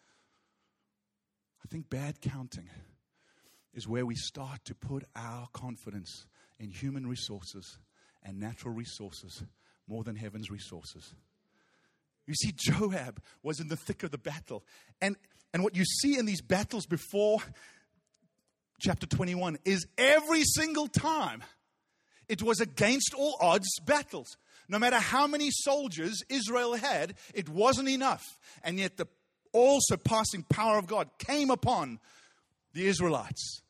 I 1.64 1.68
think 1.70 1.90
bad 1.90 2.22
counting 2.22 2.70
is 3.74 3.88
where 3.88 4.06
we 4.06 4.16
start 4.16 4.64
to 4.66 4.76
put 4.76 5.04
our 5.16 5.48
confidence 5.54 6.28
in 6.60 6.70
human 6.70 7.08
resources 7.08 7.80
and 8.24 8.40
natural 8.40 8.74
resources 8.74 9.44
more 9.88 10.04
than 10.04 10.16
heaven's 10.16 10.50
resources. 10.50 11.14
You 12.26 12.36
see, 12.36 12.54
Joab 12.56 13.22
was 13.42 13.60
in 13.60 13.68
the 13.68 13.76
thick 13.76 14.04
of 14.04 14.12
the 14.12 14.18
battle. 14.18 14.64
And, 15.02 15.16
and 15.54 15.64
what 15.64 15.76
you 15.76 15.84
see 15.84 16.18
in 16.18 16.26
these 16.26 16.42
battles 16.42 16.86
before 16.86 17.40
chapter 18.80 19.06
21 19.06 19.58
is 19.66 19.86
every 19.98 20.44
single 20.44 20.88
time 20.88 21.44
it 22.30 22.42
was 22.42 22.62
against 22.62 23.14
all 23.14 23.38
odds 23.42 23.68
battles. 23.86 24.38
No 24.70 24.80
matter 24.80 24.98
how 24.98 25.28
many 25.28 25.50
soldiers 25.52 26.24
Israel 26.30 26.76
had, 26.76 27.16
it 27.34 27.50
wasn't 27.50 27.90
enough. 27.90 28.24
And 28.64 28.80
yet 28.80 28.96
the 28.98 29.08
all 29.52 29.80
surpassing 29.82 30.44
power 30.44 30.78
of 30.78 30.88
God 30.88 31.10
came 31.20 31.50
upon 31.50 32.00
the 32.74 32.88
Israelites 32.88 33.63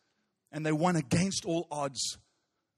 and 0.54 0.66
they 0.66 0.72
won 0.72 0.96
against 0.96 1.44
all 1.46 1.68
odds 1.70 2.18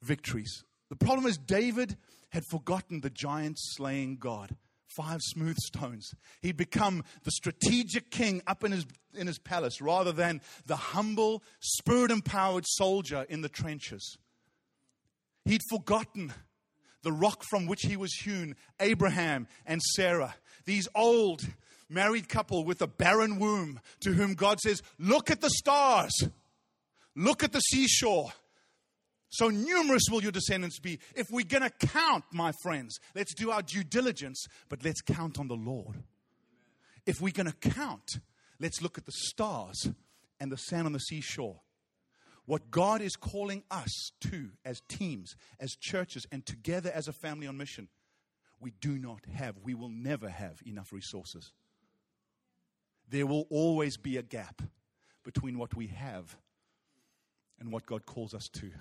victories. 0.01 0.63
The 0.89 0.95
problem 0.95 1.27
is, 1.27 1.37
David 1.37 1.97
had 2.29 2.43
forgotten 2.49 3.01
the 3.01 3.09
giant 3.09 3.57
slaying 3.59 4.17
God. 4.17 4.55
Five 4.95 5.19
smooth 5.21 5.57
stones. 5.57 6.13
He'd 6.41 6.55
become 6.55 7.03
the 7.23 7.31
strategic 7.31 8.11
king 8.11 8.41
up 8.47 8.63
in 8.63 8.71
his, 8.71 8.85
in 9.13 9.27
his 9.27 9.39
palace 9.39 9.81
rather 9.81 10.13
than 10.13 10.41
the 10.65 10.77
humble, 10.77 11.43
spirit 11.59 12.11
empowered 12.11 12.65
soldier 12.65 13.25
in 13.27 13.41
the 13.41 13.49
trenches. 13.49 14.17
He'd 15.43 15.61
forgotten 15.69 16.33
the 17.03 17.11
rock 17.11 17.43
from 17.49 17.65
which 17.65 17.81
he 17.83 17.97
was 17.97 18.13
hewn, 18.13 18.55
Abraham 18.79 19.47
and 19.65 19.81
Sarah, 19.81 20.35
these 20.65 20.87
old 20.95 21.45
married 21.89 22.29
couple 22.29 22.63
with 22.63 22.81
a 22.81 22.87
barren 22.87 23.37
womb 23.37 23.79
to 24.01 24.13
whom 24.13 24.33
God 24.33 24.59
says, 24.59 24.81
Look 24.97 25.29
at 25.29 25.41
the 25.41 25.49
stars. 25.49 26.13
Look 27.15 27.43
at 27.43 27.53
the 27.53 27.59
seashore. 27.59 28.31
So 29.29 29.49
numerous 29.49 30.03
will 30.09 30.21
your 30.21 30.31
descendants 30.31 30.79
be. 30.79 30.99
If 31.15 31.27
we're 31.29 31.45
going 31.45 31.63
to 31.63 31.87
count, 31.87 32.23
my 32.31 32.51
friends, 32.61 32.99
let's 33.15 33.33
do 33.33 33.51
our 33.51 33.61
due 33.61 33.83
diligence, 33.83 34.45
but 34.69 34.83
let's 34.83 35.01
count 35.01 35.39
on 35.39 35.47
the 35.47 35.55
Lord. 35.55 36.03
If 37.05 37.21
we're 37.21 37.33
going 37.33 37.51
to 37.51 37.69
count, 37.69 38.19
let's 38.59 38.81
look 38.81 38.97
at 38.97 39.05
the 39.05 39.11
stars 39.11 39.89
and 40.39 40.51
the 40.51 40.57
sand 40.57 40.85
on 40.85 40.93
the 40.93 40.99
seashore. 40.99 41.61
What 42.45 42.69
God 42.69 43.01
is 43.01 43.15
calling 43.15 43.63
us 43.71 44.11
to 44.29 44.51
as 44.63 44.81
teams, 44.87 45.35
as 45.59 45.71
churches, 45.71 46.25
and 46.31 46.45
together 46.45 46.91
as 46.93 47.07
a 47.07 47.13
family 47.13 47.47
on 47.47 47.57
mission, 47.57 47.87
we 48.59 48.71
do 48.79 48.97
not 48.97 49.21
have, 49.33 49.57
we 49.63 49.73
will 49.73 49.89
never 49.89 50.29
have 50.29 50.59
enough 50.65 50.93
resources. 50.93 51.51
There 53.09 53.25
will 53.25 53.47
always 53.49 53.97
be 53.97 54.17
a 54.17 54.23
gap 54.23 54.61
between 55.23 55.57
what 55.57 55.75
we 55.75 55.87
have 55.87 56.37
and 57.59 57.71
what 57.71 57.85
God 57.85 58.05
calls 58.05 58.33
us 58.33 58.47
to. 58.53 58.71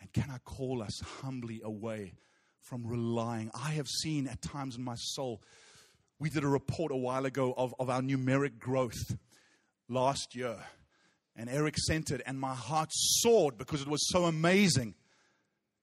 And 0.00 0.12
can 0.12 0.30
I 0.30 0.38
call 0.38 0.82
us 0.82 1.00
humbly 1.00 1.60
away 1.62 2.14
from 2.60 2.86
relying? 2.86 3.50
I 3.54 3.72
have 3.72 3.88
seen 3.88 4.26
at 4.26 4.40
times 4.40 4.76
in 4.76 4.82
my 4.82 4.96
soul, 4.96 5.42
we 6.18 6.30
did 6.30 6.44
a 6.44 6.48
report 6.48 6.92
a 6.92 6.96
while 6.96 7.26
ago 7.26 7.54
of, 7.56 7.74
of 7.78 7.90
our 7.90 8.00
numeric 8.00 8.58
growth 8.58 9.16
last 9.88 10.34
year. 10.34 10.56
And 11.36 11.48
Eric 11.48 11.78
sent 11.78 12.10
it, 12.10 12.20
and 12.26 12.38
my 12.38 12.54
heart 12.54 12.88
soared 12.92 13.56
because 13.56 13.80
it 13.82 13.88
was 13.88 14.06
so 14.08 14.24
amazing. 14.24 14.94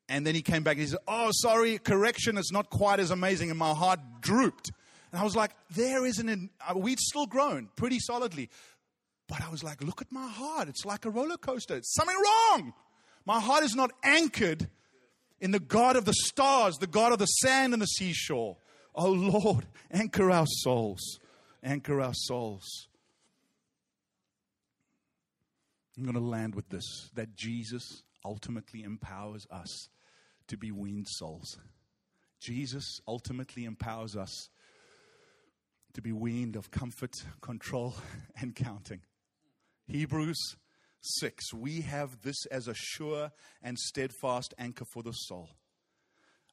And 0.09 0.25
then 0.25 0.35
he 0.35 0.41
came 0.41 0.63
back 0.63 0.73
and 0.73 0.81
he 0.81 0.87
said, 0.87 0.99
Oh, 1.07 1.29
sorry, 1.33 1.77
correction, 1.79 2.37
it's 2.37 2.51
not 2.51 2.69
quite 2.69 2.99
as 2.99 3.11
amazing. 3.11 3.49
And 3.49 3.59
my 3.59 3.73
heart 3.73 3.99
drooped. 4.21 4.71
And 5.11 5.19
I 5.19 5.23
was 5.23 5.35
like, 5.35 5.51
There 5.71 6.05
isn't, 6.05 6.29
an, 6.29 6.49
uh, 6.67 6.77
we'd 6.77 6.99
still 6.99 7.25
grown 7.25 7.69
pretty 7.75 7.99
solidly. 7.99 8.49
But 9.27 9.41
I 9.41 9.49
was 9.49 9.63
like, 9.63 9.83
look 9.83 10.01
at 10.01 10.11
my 10.11 10.27
heart. 10.27 10.69
It's 10.69 10.85
like 10.85 11.05
a 11.05 11.09
roller 11.09 11.37
coaster. 11.37 11.75
It's 11.75 11.93
something 11.93 12.15
wrong. 12.15 12.73
My 13.25 13.39
heart 13.39 13.63
is 13.63 13.75
not 13.75 13.91
anchored 14.03 14.69
in 15.39 15.51
the 15.51 15.59
God 15.59 15.95
of 15.95 16.05
the 16.05 16.13
stars, 16.13 16.77
the 16.77 16.87
God 16.87 17.11
of 17.11 17.19
the 17.19 17.25
sand 17.25 17.73
and 17.73 17.81
the 17.81 17.87
seashore. 17.87 18.57
Oh 18.95 19.11
Lord, 19.11 19.67
anchor 19.91 20.31
our 20.31 20.47
souls. 20.47 21.19
Anchor 21.61 22.01
our 22.01 22.13
souls. 22.13 22.87
I'm 25.97 26.03
going 26.03 26.15
to 26.15 26.21
land 26.21 26.55
with 26.55 26.69
this 26.69 27.09
that 27.15 27.35
Jesus 27.35 28.03
ultimately 28.23 28.83
empowers 28.83 29.47
us 29.51 29.89
to 30.47 30.57
be 30.57 30.71
weaned 30.71 31.07
souls. 31.09 31.57
Jesus 32.39 33.01
ultimately 33.07 33.65
empowers 33.65 34.15
us 34.15 34.49
to 35.93 36.01
be 36.01 36.11
weaned 36.11 36.55
of 36.55 36.69
comfort, 36.69 37.15
control, 37.41 37.95
and 38.41 38.55
counting. 38.55 39.01
Hebrews 39.89 40.57
6. 40.99 41.53
We 41.53 41.81
have 41.81 42.21
this 42.21 42.45
as 42.47 42.67
a 42.67 42.73
sure 42.75 43.31
and 43.63 43.79
steadfast 43.79 44.53
anchor 44.57 44.83
for 44.83 45.01
the 45.01 45.13
soul. 45.13 45.49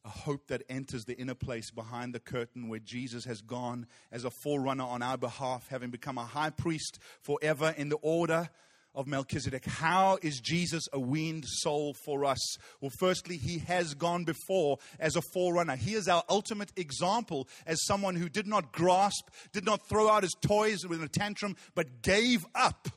A 0.04 0.08
hope 0.08 0.46
that 0.48 0.62
enters 0.68 1.04
the 1.04 1.18
inner 1.18 1.34
place 1.34 1.72
behind 1.72 2.14
the 2.14 2.20
curtain 2.20 2.68
where 2.68 2.78
Jesus 2.78 3.24
has 3.24 3.40
gone 3.40 3.86
as 4.12 4.24
a 4.24 4.30
forerunner 4.30 4.84
on 4.84 5.02
our 5.02 5.16
behalf, 5.16 5.66
having 5.68 5.90
become 5.90 6.16
a 6.16 6.24
high 6.24 6.50
priest 6.50 7.00
forever 7.22 7.74
in 7.76 7.88
the 7.88 7.96
order 8.02 8.50
of 8.94 9.08
Melchizedek. 9.08 9.64
How 9.64 10.18
is 10.22 10.38
Jesus 10.38 10.84
a 10.92 11.00
weaned 11.00 11.44
soul 11.44 11.96
for 12.04 12.24
us? 12.24 12.56
Well, 12.80 12.92
firstly, 13.00 13.36
he 13.36 13.58
has 13.60 13.94
gone 13.94 14.22
before 14.22 14.78
as 15.00 15.16
a 15.16 15.22
forerunner. 15.32 15.74
He 15.74 15.94
is 15.94 16.06
our 16.06 16.22
ultimate 16.28 16.70
example 16.76 17.48
as 17.66 17.84
someone 17.84 18.14
who 18.14 18.28
did 18.28 18.46
not 18.46 18.70
grasp, 18.70 19.28
did 19.52 19.64
not 19.64 19.88
throw 19.88 20.08
out 20.08 20.22
his 20.22 20.36
toys 20.40 20.86
with 20.86 21.02
a 21.02 21.08
tantrum, 21.08 21.56
but 21.74 22.02
gave 22.02 22.46
up 22.54 22.88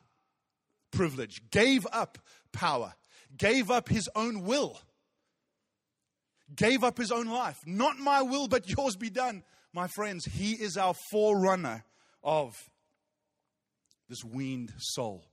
privilege, 0.97 1.41
gave 1.51 1.85
up 1.91 2.17
power, 2.51 2.93
gave 3.37 3.69
up 3.69 3.87
his 3.87 4.09
own 4.15 4.43
will, 4.43 4.79
gave 6.55 6.83
up 6.83 6.97
his 6.97 7.11
own 7.11 7.27
life. 7.27 7.59
Not 7.65 7.99
my 7.99 8.23
will, 8.23 8.47
but 8.47 8.67
yours 8.67 8.95
be 8.95 9.09
done. 9.09 9.43
My 9.73 9.87
friends, 9.87 10.25
he 10.25 10.53
is 10.53 10.75
our 10.75 10.95
forerunner 11.11 11.85
of 12.23 12.55
this 14.09 14.23
weaned 14.23 14.73
soul. 14.77 15.23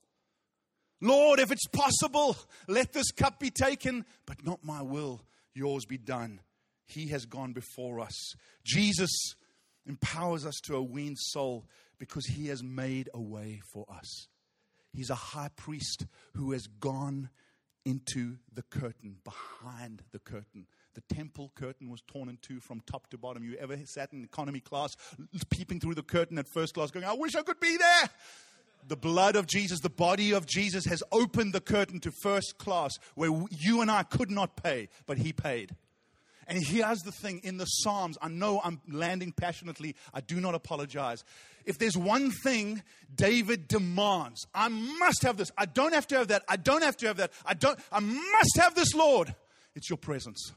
Lord, 1.00 1.38
if 1.38 1.50
it's 1.50 1.66
possible, 1.66 2.36
let 2.68 2.92
this 2.92 3.10
cup 3.10 3.40
be 3.40 3.50
taken, 3.50 4.04
but 4.26 4.44
not 4.44 4.64
my 4.64 4.82
will, 4.82 5.22
yours 5.54 5.86
be 5.86 5.98
done. 5.98 6.40
He 6.86 7.08
has 7.08 7.24
gone 7.24 7.52
before 7.52 8.00
us. 8.00 8.34
Jesus 8.64 9.10
empowers 9.86 10.44
us 10.44 10.60
to 10.64 10.76
a 10.76 10.82
weaned 10.82 11.18
soul 11.18 11.64
because 11.98 12.26
he 12.26 12.48
has 12.48 12.62
made 12.62 13.08
a 13.14 13.20
way 13.20 13.60
for 13.72 13.86
us. 13.90 14.28
He's 14.95 15.11
a 15.11 15.14
high 15.14 15.51
priest 15.57 16.07
who 16.34 16.53
has 16.53 16.66
gone 16.66 17.30
into 17.84 18.36
the 18.53 18.62
curtain, 18.62 19.16
behind 19.24 20.03
the 20.12 20.18
curtain. 20.18 20.66
The 20.95 21.03
temple 21.14 21.53
curtain 21.55 21.90
was 21.90 22.01
torn 22.07 22.28
in 22.28 22.38
two 22.40 22.61
from 22.61 22.80
top 22.80 23.09
to 23.11 23.18
bottom. 23.18 23.45
You 23.45 23.57
ever 23.57 23.76
sat 23.84 24.12
in 24.12 24.24
economy 24.24 24.61
class, 24.61 24.97
peeping 25.51 25.80
through 25.80 25.97
the 25.97 26.03
curtain 26.03 26.38
at 26.38 26.49
first 26.49 26.74
class, 26.74 26.90
going, 26.90 27.05
I 27.05 27.14
wish 27.14 27.34
I 27.34 27.42
could 27.42 27.61
be 27.61 27.76
there? 27.76 28.11
The 28.86 28.97
blood 28.97 29.34
of 29.34 29.47
Jesus, 29.47 29.80
the 29.80 29.90
body 29.90 30.32
of 30.32 30.47
Jesus 30.47 30.84
has 30.86 31.03
opened 31.11 31.53
the 31.53 31.61
curtain 31.61 32.01
to 32.01 32.11
first 32.11 32.59
class 32.59 32.99
where 33.14 33.30
you 33.51 33.80
and 33.80 33.90
I 33.90 34.03
could 34.03 34.30
not 34.30 34.62
pay, 34.62 34.88
but 35.07 35.18
He 35.18 35.32
paid. 35.32 35.74
And 36.47 36.62
here's 36.62 37.01
the 37.01 37.12
thing 37.12 37.40
in 37.45 37.57
the 37.57 37.64
Psalms, 37.64 38.18
I 38.20 38.28
know 38.28 38.61
I'm 38.62 38.80
landing 38.88 39.32
passionately, 39.32 39.97
I 40.12 40.20
do 40.20 40.40
not 40.40 40.55
apologize. 40.55 41.24
If 41.64 41.78
there's 41.78 41.97
one 41.97 42.30
thing 42.30 42.82
David 43.14 43.68
demands, 43.68 44.47
I 44.55 44.68
must 44.68 45.22
have 45.22 45.36
this. 45.36 45.51
I 45.57 45.66
don't 45.66 45.95
have 45.95 46.07
to 46.09 46.16
have 46.16 46.28
that. 46.28 46.42
I 46.49 46.57
don't 46.57 46.82
have 46.82 46.97
to 46.99 47.07
have 47.07 47.16
that. 47.16 47.32
I 47.47 47.55
don't 47.55 47.78
I 47.90 48.01
must 48.01 48.57
have 48.59 48.74
this, 48.74 48.95
Lord. 48.95 49.34
It's 49.74 49.88
your 49.88 49.97
presence. 49.97 50.53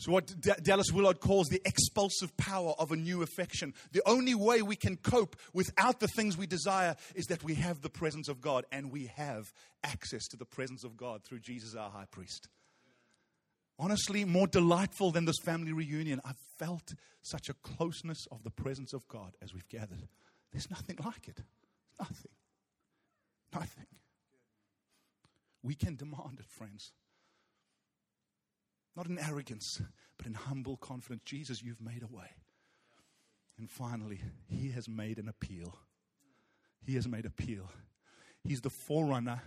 So, 0.00 0.12
what 0.12 0.32
D- 0.40 0.52
Dallas 0.62 0.92
Willard 0.92 1.18
calls 1.18 1.48
the 1.48 1.60
expulsive 1.64 2.36
power 2.36 2.72
of 2.78 2.92
a 2.92 2.96
new 2.96 3.22
affection. 3.22 3.74
The 3.90 4.02
only 4.06 4.34
way 4.34 4.62
we 4.62 4.76
can 4.76 4.96
cope 4.96 5.34
without 5.52 5.98
the 5.98 6.06
things 6.06 6.38
we 6.38 6.46
desire 6.46 6.94
is 7.16 7.26
that 7.26 7.42
we 7.42 7.56
have 7.56 7.80
the 7.80 7.90
presence 7.90 8.28
of 8.28 8.40
God, 8.40 8.64
and 8.70 8.92
we 8.92 9.06
have 9.16 9.52
access 9.82 10.28
to 10.28 10.36
the 10.36 10.44
presence 10.44 10.84
of 10.84 10.96
God 10.96 11.24
through 11.24 11.40
Jesus, 11.40 11.74
our 11.74 11.90
high 11.90 12.06
priest 12.08 12.48
honestly 13.78 14.24
more 14.24 14.46
delightful 14.46 15.10
than 15.10 15.24
this 15.24 15.38
family 15.44 15.72
reunion. 15.72 16.20
I've 16.24 16.38
felt 16.58 16.94
such 17.22 17.48
a 17.48 17.54
closeness 17.54 18.26
of 18.30 18.42
the 18.42 18.50
presence 18.50 18.92
of 18.92 19.06
God 19.08 19.34
as 19.42 19.52
we've 19.54 19.68
gathered. 19.68 20.08
There's 20.52 20.70
nothing 20.70 20.96
like 21.04 21.28
it. 21.28 21.40
Nothing. 21.98 22.32
Nothing. 23.54 23.86
We 25.62 25.74
can 25.74 25.96
demand 25.96 26.38
it, 26.38 26.46
friends. 26.46 26.92
Not 28.96 29.06
in 29.06 29.18
arrogance, 29.18 29.80
but 30.16 30.26
in 30.26 30.34
humble 30.34 30.76
confidence. 30.76 31.22
Jesus, 31.24 31.62
you've 31.62 31.80
made 31.80 32.02
a 32.02 32.14
way. 32.14 32.30
And 33.58 33.70
finally, 33.70 34.20
He 34.48 34.70
has 34.70 34.88
made 34.88 35.18
an 35.18 35.28
appeal. 35.28 35.76
He 36.84 36.94
has 36.94 37.06
made 37.06 37.26
appeal. 37.26 37.70
He's 38.44 38.60
the 38.60 38.70
forerunner 38.70 39.42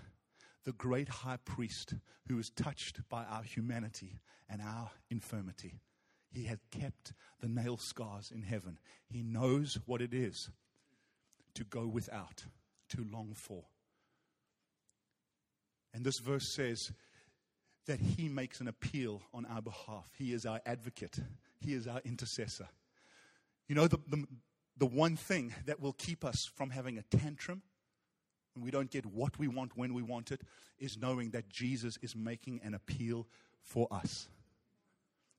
the 0.63 0.73
great 0.73 1.09
high 1.09 1.37
priest 1.43 1.95
who 2.27 2.35
was 2.35 2.49
touched 2.49 3.07
by 3.09 3.23
our 3.25 3.43
humanity 3.43 4.19
and 4.49 4.61
our 4.61 4.91
infirmity. 5.09 5.81
He 6.31 6.45
had 6.45 6.59
kept 6.71 7.13
the 7.39 7.49
nail 7.49 7.77
scars 7.77 8.31
in 8.33 8.43
heaven. 8.43 8.79
He 9.07 9.21
knows 9.21 9.79
what 9.85 10.01
it 10.01 10.13
is 10.13 10.49
to 11.55 11.63
go 11.63 11.87
without, 11.87 12.45
to 12.89 13.05
long 13.11 13.33
for. 13.35 13.65
And 15.93 16.05
this 16.05 16.19
verse 16.19 16.47
says 16.47 16.91
that 17.87 17.99
he 17.99 18.29
makes 18.29 18.61
an 18.61 18.67
appeal 18.67 19.23
on 19.33 19.45
our 19.45 19.61
behalf. 19.61 20.09
He 20.17 20.31
is 20.31 20.45
our 20.45 20.61
advocate, 20.65 21.19
he 21.59 21.73
is 21.73 21.87
our 21.87 22.01
intercessor. 22.05 22.69
You 23.67 23.75
know, 23.75 23.87
the, 23.87 23.99
the, 24.07 24.25
the 24.77 24.85
one 24.85 25.15
thing 25.15 25.53
that 25.65 25.79
will 25.79 25.93
keep 25.93 26.23
us 26.23 26.49
from 26.55 26.69
having 26.69 26.97
a 26.97 27.03
tantrum 27.03 27.61
we 28.57 28.71
don't 28.71 28.91
get 28.91 29.05
what 29.05 29.39
we 29.39 29.47
want 29.47 29.77
when 29.77 29.93
we 29.93 30.01
want 30.01 30.31
it, 30.31 30.41
is 30.79 30.97
knowing 30.97 31.31
that 31.31 31.49
Jesus 31.49 31.97
is 32.01 32.15
making 32.15 32.59
an 32.63 32.73
appeal 32.73 33.27
for 33.61 33.87
us. 33.91 34.27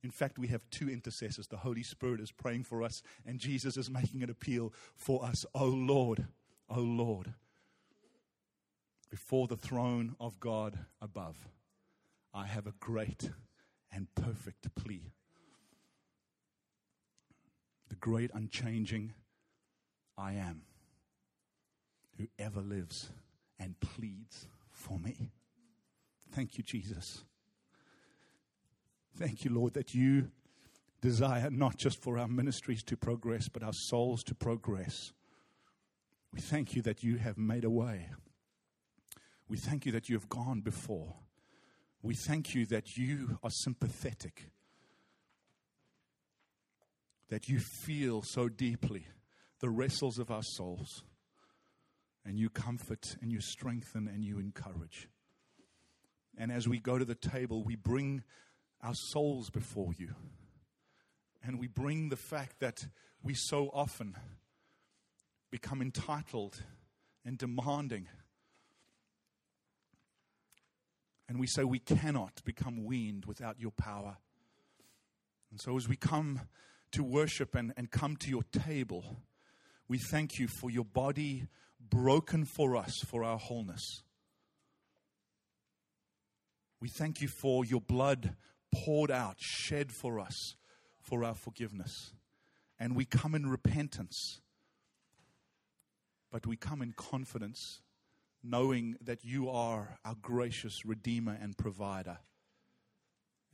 In 0.03 0.11
fact, 0.11 0.39
we 0.39 0.49
have 0.49 0.69
two 0.71 0.89
intercessors. 0.91 1.47
The 1.47 1.59
Holy 1.59 1.83
Spirit 1.83 2.21
is 2.21 2.33
praying 2.33 2.65
for 2.65 2.83
us, 2.83 3.03
and 3.25 3.39
Jesus 3.39 3.77
is 3.77 3.91
making 3.91 4.23
an 4.23 4.31
appeal 4.31 4.73
for 4.97 5.25
us. 5.25 5.47
Oh 5.55 5.67
Lord, 5.67 6.27
oh 6.69 6.81
Lord, 6.81 7.35
before 9.11 9.47
the 9.47 9.57
throne 9.57 10.17
of 10.19 10.41
God 10.41 10.79
above, 11.01 11.37
I 12.35 12.47
have 12.47 12.67
a 12.67 12.75
great 12.81 13.31
and 13.93 14.09
perfect 14.15 14.75
plea. 14.75 15.13
The 17.91 17.97
great 17.97 18.31
unchanging 18.33 19.13
I 20.17 20.33
am 20.33 20.63
who 22.23 22.45
ever 22.45 22.61
lives 22.61 23.11
and 23.59 23.79
pleads 23.81 24.47
for 24.70 24.99
me. 24.99 25.33
Thank 26.33 26.57
you, 26.57 26.62
Jesus. 26.62 27.25
Thank 29.18 29.45
you, 29.45 29.53
Lord, 29.53 29.75
that 29.75 29.93
you 29.93 30.31
desire 31.01 31.51
not 31.51 31.77
just 31.77 32.01
for 32.01 32.18
our 32.18 32.29
ministries 32.29 32.83
to 32.85 32.97
progress, 32.97 33.49
but 33.49 33.62
our 33.62 33.73
souls 33.73 34.23
to 34.25 34.35
progress. 34.35 35.12
We 36.33 36.41
thank 36.41 36.75
you 36.75 36.83
that 36.83 37.03
you 37.03 37.16
have 37.16 37.37
made 37.37 37.64
a 37.64 37.70
way. 37.70 38.09
We 39.49 39.59
thank 39.59 39.85
you 39.85 39.93
that 39.93 40.09
you 40.09 40.16
have 40.16 40.29
gone 40.29 40.61
before. 40.61 41.14
We 42.03 42.14
thank 42.14 42.55
you 42.55 42.66
that 42.66 42.97
you 42.97 43.39
are 43.43 43.51
sympathetic, 43.51 44.45
that 47.29 47.49
you 47.49 47.59
feel 47.59 48.23
so 48.23 48.49
deeply 48.49 49.07
the 49.61 49.70
wrestles 49.70 50.18
of 50.18 50.31
our 50.31 50.43
souls 50.43 51.03
and 52.25 52.39
you 52.39 52.49
comfort 52.51 53.16
and 53.20 53.33
you 53.33 53.41
strengthen 53.41 54.09
and 54.09 54.25
you 54.25 54.39
encourage. 54.39 55.09
And 56.39 56.51
as 56.51 56.68
we 56.68 56.79
go 56.79 56.99
to 56.99 57.05
the 57.05 57.14
table, 57.14 57.62
we 57.62 57.77
bring 57.77 58.23
our 58.83 58.95
souls 58.95 59.51
before 59.51 59.93
you. 59.97 60.14
And 61.45 61.59
we 61.59 61.66
bring 61.66 62.09
the 62.09 62.16
fact 62.16 62.61
that 62.61 62.87
we 63.23 63.35
so 63.35 63.70
often 63.73 64.16
become 65.51 65.83
entitled 65.83 66.62
and 67.25 67.37
demanding. 67.37 68.09
And 71.29 71.39
we 71.39 71.47
say 71.47 71.64
we 71.64 71.79
cannot 71.79 72.43
become 72.45 72.85
weaned 72.85 73.27
without 73.27 73.61
your 73.61 73.70
power. 73.73 74.16
And 75.51 75.61
so 75.61 75.77
as 75.77 75.89
we 75.89 75.97
come 75.97 76.41
to 76.93 77.03
worship 77.03 77.55
and, 77.55 77.73
and 77.77 77.91
come 77.91 78.16
to 78.18 78.31
your 78.31 78.43
table, 78.53 79.16
we 79.89 79.99
thank 79.99 80.39
you 80.39 80.49
for 80.49 80.70
your 80.70 80.85
body 80.85 81.47
broken 81.91 82.45
for 82.45 82.76
us 82.76 82.93
for 83.07 83.24
our 83.24 83.39
wholeness. 83.39 84.03
We 86.80 86.89
thank 86.89 87.20
you 87.20 87.28
for 87.28 87.64
your 87.64 87.80
blood 87.80 88.35
poured 88.74 89.11
out, 89.11 89.37
shed 89.39 89.93
for 89.93 90.18
us 90.18 90.57
for 91.01 91.22
our 91.22 91.35
forgiveness. 91.35 92.12
And 92.78 92.97
we 92.97 93.05
come 93.05 93.35
in 93.35 93.49
repentance, 93.49 94.41
but 96.30 96.47
we 96.47 96.57
come 96.57 96.83
in 96.83 96.93
confidence, 96.97 97.83
knowing 98.43 98.97
that 99.01 99.24
you 99.24 99.49
are 99.49 99.99
our 100.05 100.16
gracious 100.20 100.85
Redeemer 100.85 101.39
and 101.41 101.57
Provider. 101.57 102.18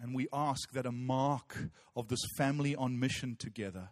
And 0.01 0.15
we 0.15 0.29
ask 0.33 0.71
that 0.73 0.87
a 0.87 0.93
mark 0.93 1.57
of 1.97 2.09
this 2.09 2.25
family 2.37 2.75
on 2.77 2.99
mission 2.99 3.37
together 3.39 3.91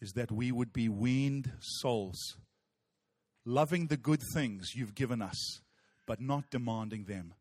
is 0.00 0.12
that 0.12 0.30
we 0.30 0.52
would 0.52 0.72
be 0.72 0.88
weaned 0.88 1.50
souls 1.58 2.36
loving 3.48 3.86
the 3.86 3.96
good 3.96 4.20
things 4.34 4.74
you've 4.74 4.94
given 4.94 5.22
us, 5.22 5.60
but 6.06 6.20
not 6.20 6.50
demanding 6.50 7.04
them, 7.04 7.32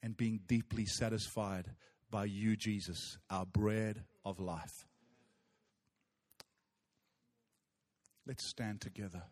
and 0.00 0.16
being 0.16 0.40
deeply 0.46 0.86
satisfied 0.86 1.66
by 2.08 2.24
you, 2.24 2.56
Jesus, 2.56 3.18
our 3.28 3.44
bread 3.44 4.04
of 4.24 4.38
life. 4.38 4.86
Let's 8.26 8.48
stand 8.48 8.80
together. 8.80 9.24